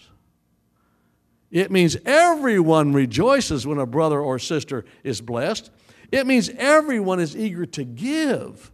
It 1.49 1.71
means 1.71 1.97
everyone 2.06 2.93
rejoices 2.93 3.65
when 3.65 3.80
a 3.80 3.88
brother 3.88 4.21
or 4.21 4.38
sister 4.38 4.86
is 5.03 5.19
blessed. 5.19 5.71
It 6.12 6.27
means 6.27 6.49
everyone 6.49 7.19
is 7.19 7.36
eager 7.36 7.65
to 7.65 7.84
give 7.84 8.71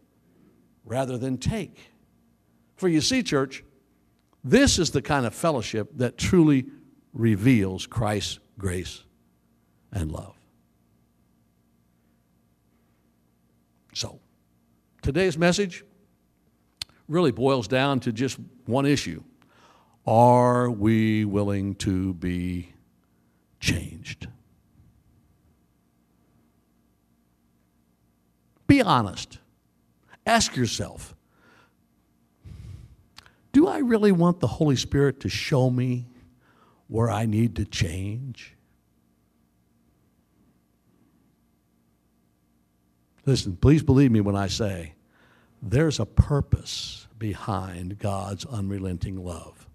rather 0.84 1.18
than 1.18 1.38
take. 1.38 1.80
For 2.76 2.90
you 2.90 3.00
see, 3.00 3.24
church, 3.24 3.64
this 4.44 4.78
is 4.80 4.92
the 4.92 5.02
kind 5.02 5.26
of 5.26 5.34
fellowship 5.34 5.92
that 5.96 6.18
truly 6.18 6.66
reveals 7.14 7.88
Christ's 7.88 8.40
grace 8.58 9.02
and 9.94 10.12
love. 10.12 10.36
So, 13.94 14.20
today's 15.02 15.38
message 15.38 15.86
really 17.08 17.32
boils 17.32 17.68
down 17.68 18.00
to 18.02 18.12
just 18.12 18.38
one 18.66 18.86
issue 18.86 19.22
Are 20.06 20.70
we 20.70 21.26
willing 21.26 21.76
to 21.76 22.14
be 22.14 22.74
changed? 23.60 24.28
Be 28.68 28.82
honest. 28.82 29.40
Ask 30.26 30.56
yourself 30.56 31.16
do 33.54 33.68
I 33.68 33.78
really 33.78 34.12
want 34.12 34.40
the 34.40 34.48
Holy 34.48 34.76
Spirit 34.76 35.20
to 35.22 35.30
show 35.30 35.70
me 35.70 36.08
where 36.88 37.10
I 37.10 37.28
need 37.28 37.56
to 37.58 37.66
change? 37.66 38.56
Listen, 43.28 43.56
please 43.56 43.84
believe 43.84 44.12
me 44.12 44.22
when 44.22 44.36
I 44.36 44.48
say 44.48 44.96
there's 45.64 46.00
a 46.00 46.06
purpose 46.06 47.08
behind 47.18 47.98
God's 47.98 48.46
unrelenting 48.46 49.16
love. 49.16 49.66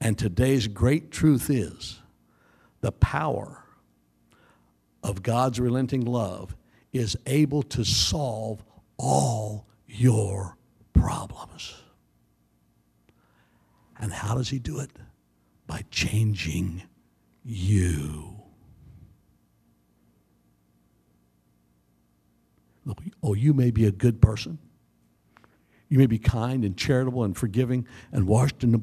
And 0.00 0.18
today's 0.18 0.68
great 0.68 1.10
truth 1.10 1.48
is 1.48 2.00
the 2.82 2.92
power 2.92 3.64
of 5.02 5.22
God's 5.22 5.58
relenting 5.58 6.04
love 6.04 6.54
is 6.92 7.16
able 7.24 7.62
to 7.62 7.84
solve 7.84 8.62
all 8.98 9.66
your 9.86 10.58
problems. 10.92 11.74
And 13.98 14.12
how 14.12 14.34
does 14.34 14.50
he 14.50 14.58
do 14.58 14.78
it? 14.80 14.90
By 15.66 15.84
changing 15.90 16.82
you. 17.42 18.42
Oh, 23.22 23.32
you 23.32 23.54
may 23.54 23.70
be 23.70 23.86
a 23.86 23.90
good 23.90 24.20
person. 24.20 24.58
You 25.88 25.98
may 25.98 26.06
be 26.06 26.18
kind 26.18 26.64
and 26.64 26.76
charitable 26.76 27.24
and 27.24 27.36
forgiving 27.36 27.86
and 28.12 28.26
washed 28.26 28.64
in 28.64 28.72
the, 28.72 28.80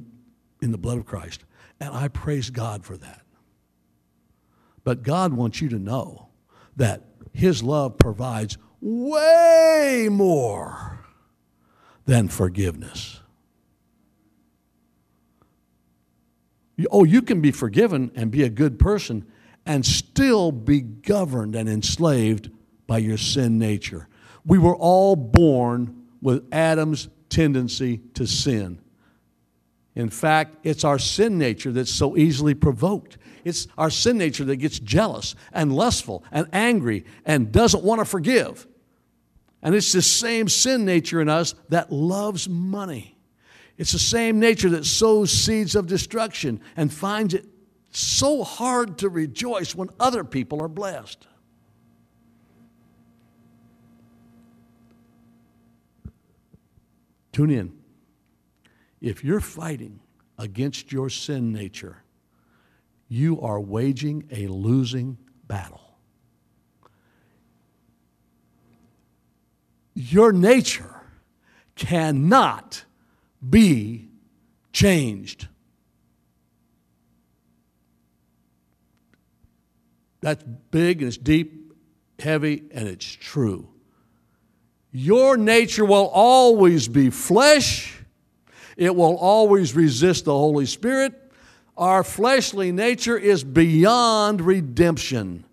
in 0.62 0.72
the 0.72 0.78
blood 0.78 0.97
of 0.97 1.06
Christ. 1.06 1.43
And 1.80 1.93
I 1.93 2.08
praise 2.08 2.49
God 2.49 2.86
for 2.86 2.95
that. 2.97 3.22
But 4.84 5.04
God 5.04 5.34
wants 5.34 5.62
you 5.62 5.70
to 5.70 5.80
know 5.80 6.30
that 6.76 7.04
His 7.34 7.64
love 7.64 7.97
provides 7.97 8.58
way 8.82 10.08
more 10.10 10.99
than 12.06 12.28
forgiveness. 12.28 13.22
Oh, 16.89 17.04
you 17.04 17.22
can 17.22 17.39
be 17.39 17.51
forgiven 17.51 18.12
and 18.16 18.32
be 18.32 18.43
a 18.43 18.49
good 18.49 18.80
person 18.80 19.26
and 19.66 19.86
still 19.86 20.51
be 20.51 20.82
governed 20.82 21.56
and 21.56 21.70
enslaved 21.70 22.49
by 22.88 22.97
your 22.97 23.18
sin 23.18 23.58
nature. 23.58 24.08
We 24.45 24.58
were 24.58 24.76
all 24.76 25.16
born 25.16 26.03
with 26.24 26.47
Adam's 26.51 27.09
tendency 27.30 27.99
to 28.15 28.26
sin. 28.26 28.80
In 29.95 30.09
fact, 30.09 30.55
it's 30.63 30.84
our 30.84 30.97
sin 30.97 31.38
nature 31.38 31.71
that's 31.71 31.91
so 31.91 32.17
easily 32.17 32.55
provoked. 32.55 33.17
It's 33.43 33.67
our 33.78 33.91
sin 33.91 34.17
nature 34.17 34.45
that 34.45 34.55
gets 34.55 34.80
jealous 34.80 35.36
and 35.51 35.76
lustful 35.76 36.24
and 36.32 36.47
angry 36.51 37.05
and 37.26 37.51
doesn't 37.51 37.84
want 37.84 37.99
to 37.99 38.05
forgive. 38.05 38.65
And 39.61 39.76
it's 39.76 39.91
the 39.91 40.01
same 40.01 40.47
sin 40.47 40.86
nature 40.86 41.21
in 41.21 41.30
us 41.30 41.53
that 41.69 41.91
loves 41.91 42.49
money. 42.49 43.17
It's 43.78 43.91
the 43.91 43.99
same 43.99 44.39
nature 44.39 44.69
that 44.69 44.86
sows 44.86 45.32
seeds 45.32 45.76
of 45.76 45.88
destruction 45.88 46.61
and 46.76 46.91
finds 46.91 47.34
it 47.34 47.45
so 47.91 48.43
hard 48.43 48.97
to 48.99 49.09
rejoice 49.09 49.76
when 49.76 49.89
other 49.99 50.24
people 50.24 50.61
are 50.61 50.67
blessed. 50.67 51.28
Tune 57.34 57.49
in. 57.49 57.73
If 59.01 59.23
you're 59.23 59.41
fighting 59.41 59.99
against 60.38 60.93
your 60.93 61.09
sin 61.09 61.51
nature, 61.51 62.03
you 63.09 63.41
are 63.41 63.59
waging 63.59 64.27
a 64.31 64.47
losing 64.47 65.17
battle. 65.47 65.81
Your 69.95 70.31
nature 70.31 71.01
cannot 71.75 72.86
be 73.47 74.07
changed. 74.71 75.47
That's 80.21 80.43
big 80.71 80.99
and 81.01 81.09
it's 81.09 81.17
deep, 81.17 81.73
heavy, 82.19 82.63
and 82.71 82.88
it's 82.88 83.05
true. 83.05 83.72
Your 84.96 85.38
nature 85.38 85.84
will 85.84 86.08
always 86.08 86.88
be 86.88 87.10
flesh. 87.10 88.00
It 88.78 88.96
will 88.96 89.18
always 89.18 89.76
resist 89.76 90.26
the 90.26 90.34
Holy 90.34 90.68
Spirit. 90.68 91.20
Our 91.76 92.04
fleshly 92.04 92.72
nature 92.72 93.18
is 93.18 93.44
beyond 93.44 94.39
redemption. 94.39 95.46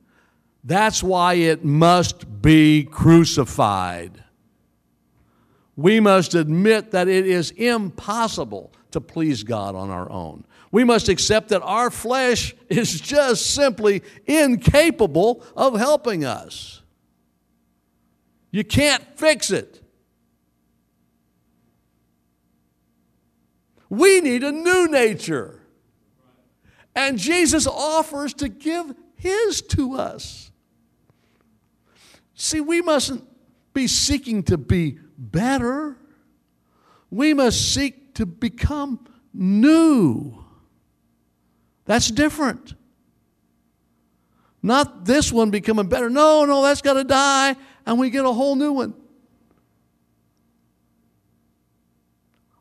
That's 0.62 1.02
why 1.02 1.34
it 1.34 1.64
must 1.64 2.42
be 2.42 2.84
crucified. 2.84 4.22
We 5.74 6.00
must 6.00 6.34
admit 6.34 6.90
that 6.90 7.08
it 7.08 7.26
is 7.26 7.52
impossible 7.52 8.72
to 8.90 9.00
please 9.00 9.42
God 9.42 9.74
on 9.74 9.88
our 9.88 10.10
own. 10.10 10.44
We 10.70 10.84
must 10.84 11.08
accept 11.08 11.48
that 11.48 11.62
our 11.62 11.90
flesh 11.90 12.54
is 12.68 13.00
just 13.00 13.54
simply 13.54 14.02
incapable 14.26 15.42
of 15.56 15.78
helping 15.78 16.26
us. 16.26 16.79
You 18.50 18.64
can't 18.64 19.02
fix 19.16 19.50
it. 19.50 19.82
We 23.88 24.20
need 24.20 24.44
a 24.44 24.52
new 24.52 24.88
nature. 24.88 25.60
And 26.94 27.18
Jesus 27.18 27.66
offers 27.66 28.34
to 28.34 28.48
give 28.48 28.94
His 29.16 29.62
to 29.62 29.96
us. 29.96 30.50
See, 32.34 32.60
we 32.60 32.80
mustn't 32.80 33.24
be 33.72 33.86
seeking 33.86 34.42
to 34.44 34.56
be 34.56 34.98
better. 35.18 35.96
We 37.10 37.34
must 37.34 37.74
seek 37.74 38.14
to 38.14 38.26
become 38.26 39.06
new. 39.34 40.44
That's 41.84 42.10
different. 42.10 42.74
Not 44.62 45.04
this 45.04 45.32
one 45.32 45.50
becoming 45.50 45.88
better. 45.88 46.10
No, 46.10 46.44
no, 46.44 46.62
that's 46.62 46.82
got 46.82 46.94
to 46.94 47.04
die, 47.04 47.56
and 47.86 47.98
we 47.98 48.10
get 48.10 48.24
a 48.24 48.32
whole 48.32 48.56
new 48.56 48.72
one. 48.72 48.94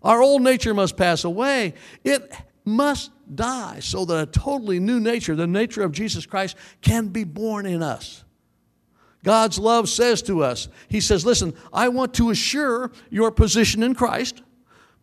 Our 0.01 0.21
old 0.21 0.41
nature 0.41 0.73
must 0.73 0.95
pass 0.95 1.23
away. 1.23 1.73
It 2.03 2.31
must 2.63 3.11
die 3.33 3.79
so 3.79 4.05
that 4.05 4.21
a 4.21 4.25
totally 4.25 4.79
new 4.79 4.99
nature, 4.99 5.35
the 5.35 5.47
nature 5.47 5.83
of 5.83 5.91
Jesus 5.91 6.25
Christ, 6.25 6.55
can 6.81 7.07
be 7.07 7.23
born 7.23 7.65
in 7.65 7.83
us. 7.83 8.23
God's 9.23 9.59
love 9.59 9.89
says 9.89 10.21
to 10.23 10.43
us, 10.43 10.69
He 10.87 11.01
says, 11.01 11.25
Listen, 11.25 11.53
I 11.73 11.89
want 11.89 12.13
to 12.15 12.29
assure 12.29 12.91
your 13.09 13.31
position 13.31 13.83
in 13.83 13.93
Christ, 13.93 14.41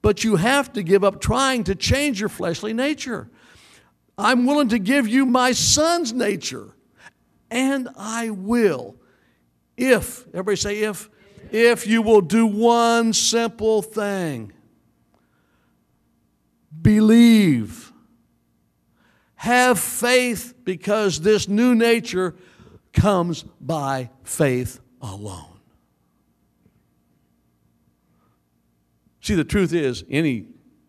but 0.01 0.25
you 0.25 0.37
have 0.37 0.73
to 0.73 0.83
give 0.83 1.05
up 1.05 1.21
trying 1.21 1.65
to 1.65 1.75
change 1.75 2.19
your 2.19 2.31
fleshly 2.31 2.73
nature. 2.73 3.29
I'm 4.17 4.47
willing 4.47 4.71
to 4.71 4.79
give 4.79 5.07
you 5.07 5.27
my 5.27 5.53
son's 5.53 6.15
nature, 6.15 6.69
and 7.51 7.89
I 7.99 8.31
will. 8.31 8.97
If, 9.77 10.27
everybody 10.29 10.57
say 10.57 10.81
if, 10.83 11.11
if 11.51 11.87
you 11.87 12.03
will 12.03 12.21
do 12.21 12.47
one 12.47 13.13
simple 13.13 13.83
thing 13.83 14.53
believe, 16.81 17.93
have 19.37 19.79
faith, 19.79 20.55
because 20.65 21.21
this 21.21 21.49
new 21.49 21.75
nature 21.75 22.35
comes 22.93 23.45
by 23.61 24.11
faith 24.25 24.81
alone. 25.01 25.61
See, 29.21 29.35
the 29.35 29.45
truth 29.45 29.73
is, 29.73 30.05
any 30.09 30.47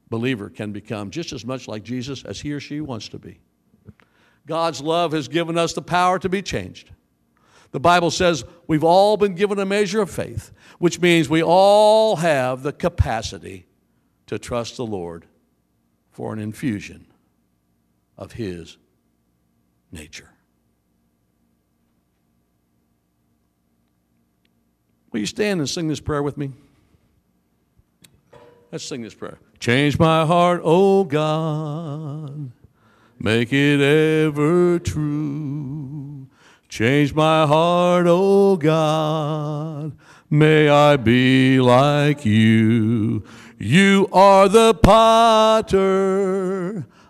believer 0.09 0.49
can 0.49 0.71
become 0.71 1.09
just 1.09 1.33
as 1.33 1.43
much 1.43 1.67
like 1.67 1.83
Jesus 1.83 2.23
as 2.23 2.39
he 2.39 2.53
or 2.53 2.59
she 2.59 2.81
wants 2.81 3.09
to 3.09 3.19
be. 3.19 3.39
God's 4.45 4.81
love 4.81 5.11
has 5.11 5.27
given 5.27 5.57
us 5.57 5.73
the 5.73 5.81
power 5.81 6.19
to 6.19 6.29
be 6.29 6.41
changed. 6.41 6.91
The 7.71 7.79
Bible 7.79 8.11
says 8.11 8.43
we've 8.67 8.83
all 8.83 9.17
been 9.17 9.35
given 9.35 9.59
a 9.59 9.65
measure 9.65 10.01
of 10.01 10.09
faith, 10.09 10.51
which 10.79 10.99
means 10.99 11.29
we 11.29 11.43
all 11.43 12.17
have 12.17 12.63
the 12.63 12.73
capacity 12.73 13.65
to 14.27 14.39
trust 14.39 14.77
the 14.77 14.85
Lord 14.85 15.25
for 16.11 16.33
an 16.33 16.39
infusion 16.39 17.07
of 18.17 18.33
His 18.33 18.77
nature. 19.91 20.29
Will 25.11 25.21
you 25.21 25.25
stand 25.25 25.59
and 25.59 25.69
sing 25.69 25.87
this 25.87 25.99
prayer 25.99 26.21
with 26.21 26.37
me? 26.37 26.51
Let's 28.71 28.83
sing 28.83 29.01
this 29.01 29.13
prayer. 29.13 29.39
Change 29.59 29.97
my 29.97 30.25
heart, 30.25 30.61
O 30.63 31.03
God, 31.03 32.51
make 33.19 33.53
it 33.53 33.81
ever 33.81 34.79
true. 34.79 36.16
Change 36.77 37.15
my 37.15 37.47
heart, 37.47 38.05
O 38.07 38.55
God, 38.55 39.97
may 40.29 40.69
I 40.69 40.95
be 40.95 41.59
like 41.59 42.23
you. 42.23 43.23
You 43.57 44.07
are 44.13 44.47
the 44.47 44.75
potter, 44.75 45.65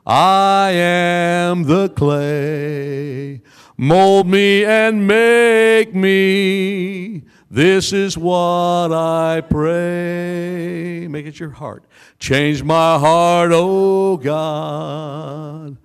I 0.06 0.72
am 0.72 1.64
the 1.64 1.90
clay. 1.90 3.42
Mold 3.76 4.28
me 4.30 4.64
and 4.64 5.06
make 5.06 5.94
me 5.94 7.24
this 7.52 7.92
is 7.92 8.18
what 8.18 8.94
I 8.94 9.42
pray. 9.42 11.10
Make 11.10 11.26
it 11.26 11.42
your 11.42 11.50
heart. 11.50 11.84
Change 12.20 12.64
my 12.64 12.98
heart, 12.98 13.52
O 13.52 14.16
God. 14.16 15.76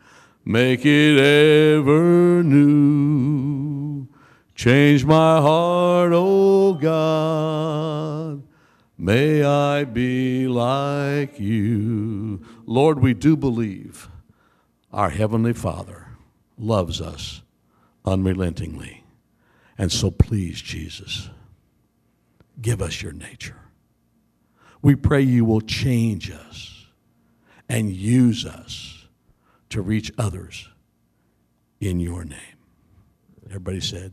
Make 0.44 0.86
it 0.86 1.18
ever 1.18 2.44
new. 2.44 3.61
Change 4.62 5.04
my 5.04 5.40
heart, 5.40 6.12
O 6.14 6.74
God. 6.74 8.44
May 8.96 9.42
I 9.42 9.82
be 9.82 10.46
like 10.46 11.40
you. 11.40 12.40
Lord, 12.64 13.00
we 13.00 13.12
do 13.12 13.36
believe 13.36 14.08
our 14.92 15.10
Heavenly 15.10 15.52
Father 15.52 16.06
loves 16.56 17.00
us 17.00 17.42
unrelentingly. 18.04 19.02
And 19.76 19.90
so 19.90 20.12
please, 20.12 20.62
Jesus 20.62 21.28
give 22.60 22.80
us 22.80 23.02
your 23.02 23.10
nature. 23.10 23.58
We 24.80 24.94
pray 24.94 25.22
you 25.22 25.44
will 25.44 25.62
change 25.62 26.30
us 26.30 26.86
and 27.68 27.90
use 27.90 28.46
us 28.46 29.08
to 29.70 29.82
reach 29.82 30.12
others 30.16 30.68
in 31.80 31.98
your 31.98 32.24
name. 32.24 32.38
Everybody 33.44 33.80
said. 33.80 34.12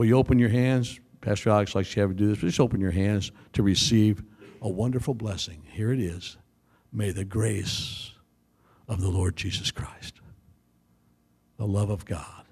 Will 0.00 0.06
you 0.06 0.16
open 0.16 0.38
your 0.38 0.48
hands? 0.48 0.98
Pastor 1.20 1.50
Alex 1.50 1.74
likes 1.74 1.92
to 1.92 2.00
have 2.00 2.08
you 2.08 2.16
do 2.16 2.28
this. 2.28 2.38
Just 2.38 2.58
open 2.58 2.80
your 2.80 2.90
hands 2.90 3.32
to 3.52 3.62
receive 3.62 4.22
a 4.62 4.68
wonderful 4.70 5.12
blessing. 5.12 5.62
Here 5.70 5.92
it 5.92 6.00
is. 6.00 6.38
May 6.90 7.10
the 7.10 7.26
grace 7.26 8.12
of 8.88 9.02
the 9.02 9.10
Lord 9.10 9.36
Jesus 9.36 9.70
Christ, 9.70 10.22
the 11.58 11.66
love 11.66 11.90
of 11.90 12.06
God, 12.06 12.46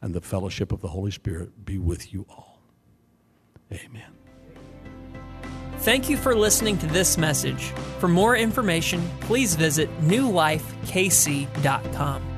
and 0.00 0.14
the 0.14 0.20
fellowship 0.20 0.70
of 0.70 0.82
the 0.82 0.86
Holy 0.86 1.10
Spirit 1.10 1.64
be 1.64 1.78
with 1.78 2.12
you 2.12 2.26
all. 2.30 2.60
Amen. 3.72 4.12
Thank 5.78 6.08
you 6.08 6.16
for 6.16 6.36
listening 6.36 6.78
to 6.78 6.86
this 6.86 7.18
message. 7.18 7.72
For 7.98 8.06
more 8.06 8.36
information, 8.36 9.02
please 9.22 9.56
visit 9.56 9.90
newlifekc.com. 10.02 12.33